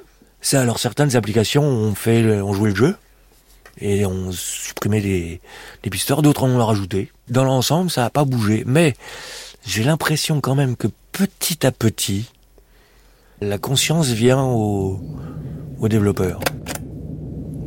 [0.42, 2.96] C'est alors certaines applications ont fait, ont joué le jeu
[3.80, 5.42] et ont supprimé les,
[5.84, 7.12] les pisteurs, d'autres en ont rajouté.
[7.28, 8.94] Dans l'ensemble, ça n'a pas bougé, mais
[9.66, 12.32] j'ai l'impression quand même que petit à petit,
[13.42, 15.02] la conscience vient aux,
[15.80, 16.40] aux développeurs.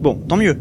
[0.00, 0.58] Bon, tant mieux.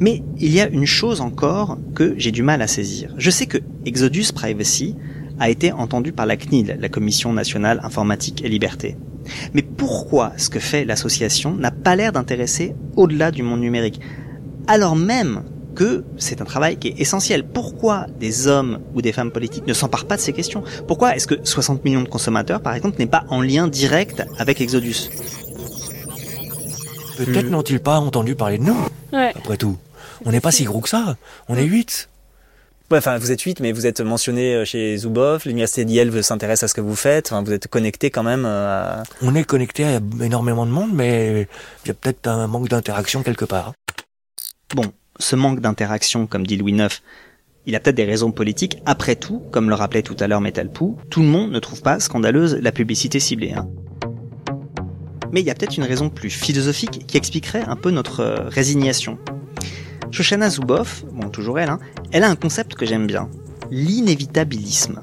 [0.00, 3.14] Mais il y a une chose encore que j'ai du mal à saisir.
[3.16, 4.96] Je sais que Exodus Privacy
[5.38, 8.96] a été entendu par la CNIL, la Commission nationale informatique et liberté.
[9.54, 14.00] Mais pourquoi ce que fait l'association n'a pas l'air d'intéresser au-delà du monde numérique
[14.66, 15.44] Alors même
[15.74, 17.44] que c'est un travail qui est essentiel?
[17.44, 20.62] Pourquoi des hommes ou des femmes politiques ne s'emparent pas de ces questions?
[20.86, 24.60] Pourquoi est-ce que 60 millions de consommateurs, par exemple, n'est pas en lien direct avec
[24.60, 25.08] Exodus?
[27.16, 28.76] Peut-être n'ont-ils pas entendu parler de nous,
[29.12, 29.32] ouais.
[29.34, 29.78] après tout.
[30.24, 31.16] On n'est pas si gros que ça,
[31.48, 32.08] on est 8.
[32.92, 36.68] enfin, vous êtes 8, mais vous êtes mentionné euh, chez Zuboff, l'université d'Yale s'intéresse à
[36.68, 39.02] ce que vous faites, enfin, vous êtes connecté quand même à...
[39.22, 41.46] On est connecté à énormément de monde, mais
[41.84, 43.72] il y a peut-être un manque d'interaction quelque part.
[44.74, 46.88] Bon, ce manque d'interaction, comme dit Louis IX,
[47.66, 48.78] il a peut-être des raisons politiques.
[48.84, 52.00] Après tout, comme le rappelait tout à l'heure Metalpou, tout le monde ne trouve pas
[52.00, 53.52] scandaleuse la publicité ciblée.
[53.52, 53.68] Hein.
[55.34, 58.48] Mais il y a peut-être une raison plus philosophique qui expliquerait un peu notre euh,
[58.48, 59.18] résignation.
[60.12, 61.80] Shoshana Zuboff, bon toujours elle, hein,
[62.12, 63.28] elle a un concept que j'aime bien,
[63.68, 65.02] l'inévitabilisme.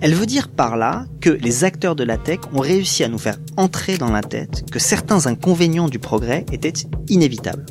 [0.00, 3.18] Elle veut dire par là que les acteurs de la tech ont réussi à nous
[3.18, 7.66] faire entrer dans la tête que certains inconvénients du progrès étaient inévitables.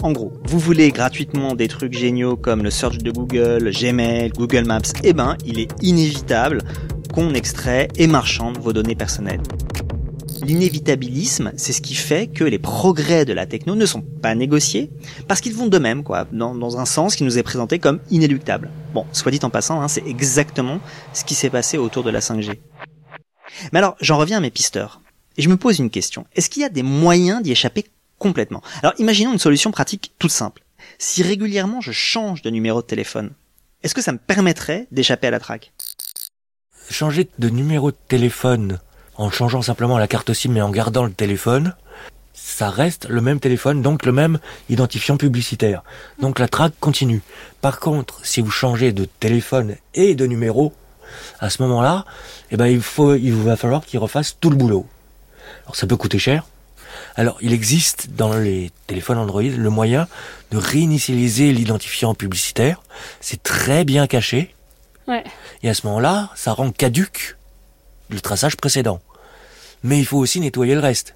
[0.00, 4.64] En gros, vous voulez gratuitement des trucs géniaux comme le search de Google, Gmail, Google
[4.64, 6.62] Maps, eh ben, il est inévitable
[7.12, 9.42] qu'on extrait et marchande vos données personnelles.
[10.42, 14.90] L'inévitabilisme, c'est ce qui fait que les progrès de la techno ne sont pas négociés,
[15.28, 18.70] parce qu'ils vont de même, quoi, dans, un sens qui nous est présenté comme inéluctable.
[18.92, 20.80] Bon, soit dit en passant, hein, c'est exactement
[21.12, 22.58] ce qui s'est passé autour de la 5G.
[23.72, 25.00] Mais alors, j'en reviens à mes pisteurs.
[25.36, 26.26] Et je me pose une question.
[26.34, 27.86] Est-ce qu'il y a des moyens d'y échapper
[28.18, 28.62] complètement?
[28.82, 30.64] Alors, imaginons une solution pratique toute simple.
[30.98, 33.30] Si régulièrement je change de numéro de téléphone,
[33.82, 35.72] est-ce que ça me permettrait d'échapper à la traque?
[36.90, 38.80] Changer de numéro de téléphone
[39.22, 41.74] en changeant simplement la carte SIM mais en gardant le téléphone,
[42.34, 45.84] ça reste le même téléphone, donc le même identifiant publicitaire.
[46.18, 47.22] Donc la traque continue.
[47.60, 50.72] Par contre, si vous changez de téléphone et de numéro,
[51.38, 52.04] à ce moment-là,
[52.50, 54.86] eh ben, il faut, il va falloir qu'il refasse tout le boulot.
[55.64, 56.44] Alors ça peut coûter cher.
[57.14, 60.08] Alors il existe dans les téléphones Android le moyen
[60.50, 62.82] de réinitialiser l'identifiant publicitaire.
[63.20, 64.54] C'est très bien caché.
[65.06, 65.22] Ouais.
[65.62, 67.36] Et à ce moment-là, ça rend caduque
[68.10, 69.00] le traçage précédent.
[69.82, 71.14] Mais il faut aussi nettoyer le reste.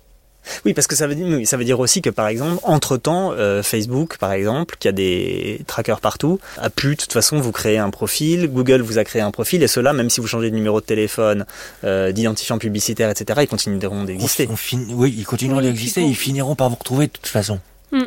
[0.64, 3.32] Oui, parce que ça veut dire, ça veut dire aussi que par exemple, entre temps,
[3.32, 7.52] euh, Facebook, par exemple, qui a des trackers partout, a pu de toute façon vous
[7.52, 8.48] créer un profil.
[8.48, 10.86] Google vous a créé un profil, et cela, même si vous changez de numéro de
[10.86, 11.46] téléphone,
[11.84, 14.48] euh, d'identifiant publicitaire, etc., ils continueront d'exister.
[14.90, 16.02] oui, ils continueront d'exister.
[16.02, 17.58] Ils finiront par vous retrouver de toute façon.
[17.92, 18.04] Hmm.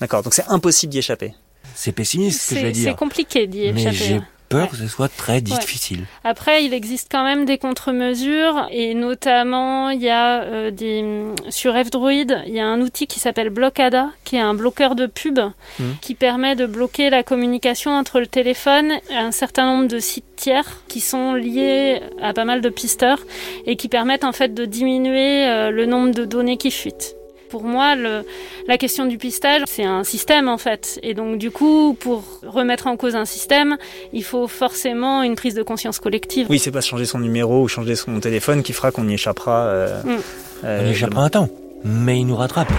[0.00, 0.22] D'accord.
[0.22, 1.34] Donc c'est impossible d'y échapper.
[1.74, 2.90] C'est pessimiste, ce que je vais dire.
[2.90, 4.20] C'est compliqué d'y échapper
[4.50, 6.04] peur que ce soit très difficile.
[6.24, 11.72] Après, il existe quand même des contre-mesures et notamment il y a euh, des sur
[11.72, 15.38] F-Droid, il y a un outil qui s'appelle Blockada, qui est un bloqueur de pub
[15.38, 15.84] hmm.
[16.02, 20.36] qui permet de bloquer la communication entre le téléphone et un certain nombre de sites
[20.36, 23.20] tiers qui sont liés à pas mal de pisteurs
[23.66, 27.14] et qui permettent en fait de diminuer euh, le nombre de données qui fuitent.
[27.50, 28.24] Pour moi, le,
[28.68, 31.00] la question du pistage, c'est un système en fait.
[31.02, 33.76] Et donc du coup, pour remettre en cause un système,
[34.12, 36.46] il faut forcément une prise de conscience collective.
[36.48, 39.64] Oui, c'est pas changer son numéro ou changer son téléphone qui fera qu'on y échappera.
[39.64, 40.18] Euh, mm.
[40.64, 41.48] euh, on y échappera un temps,
[41.84, 42.72] mais il nous rattrape.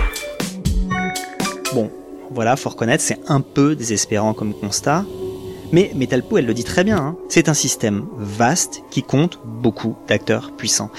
[1.73, 1.91] Bon,
[2.29, 5.03] voilà, faut reconnaître, c'est un peu désespérant comme constat.
[5.73, 7.15] Mais Metalpo, elle le dit très bien, hein.
[7.27, 10.91] c'est un système vaste qui compte beaucoup d'acteurs puissants.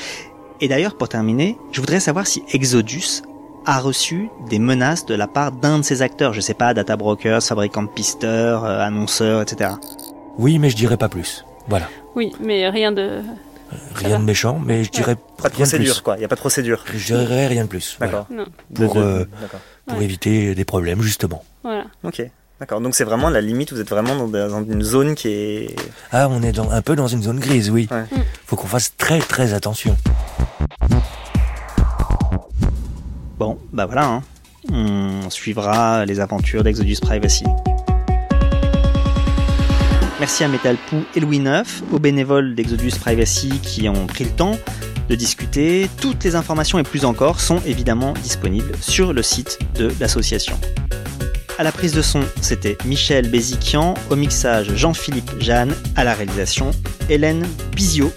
[0.61, 3.23] Et d'ailleurs, pour terminer, je voudrais savoir si Exodus
[3.67, 6.97] a reçu des menaces de la part d'un de ses acteurs, je sais pas, data
[6.97, 9.71] brokers, fabricants de pisteurs, euh, annonceurs, etc.
[10.39, 11.45] Oui, mais je dirais pas plus.
[11.69, 11.89] Voilà.
[12.15, 13.03] Oui, mais rien de...
[13.03, 13.23] Euh,
[13.95, 16.17] rien de méchant, mais je dirais pas de procédure, quoi.
[16.17, 16.85] Il y a pas de procédure.
[16.95, 17.97] Je dirais rien de plus.
[17.99, 18.27] D'accord.
[18.75, 19.25] Pour, euh,
[19.87, 21.45] pour éviter des problèmes, justement.
[21.63, 21.85] Voilà.
[22.05, 22.23] Ok.
[22.61, 22.81] D'accord.
[22.81, 23.73] Donc c'est vraiment la limite.
[23.73, 25.77] Vous êtes vraiment dans, une zone qui est.
[26.13, 27.89] Ah, on est dans, un peu dans une zone grise, oui.
[27.91, 28.05] Ouais.
[28.47, 29.97] Faut qu'on fasse très très attention.
[33.43, 34.23] Bon, bah voilà, hein.
[34.73, 37.43] on suivra les aventures d'Exodus Privacy.
[40.21, 44.57] Merci à Metalpou et Louis Neuf, aux bénévoles d'Exodus Privacy qui ont pris le temps
[45.09, 45.91] de discuter.
[46.01, 50.57] Toutes les informations et plus encore sont évidemment disponibles sur le site de l'association.
[51.59, 56.71] À la prise de son, c'était Michel Béziquian, au mixage Jean-Philippe Jeanne, à la réalisation
[57.09, 58.13] Hélène Pizio.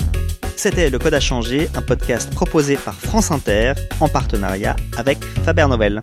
[0.55, 5.67] C'était Le Code a changé, un podcast proposé par France Inter en partenariat avec Faber
[5.69, 6.01] Novel.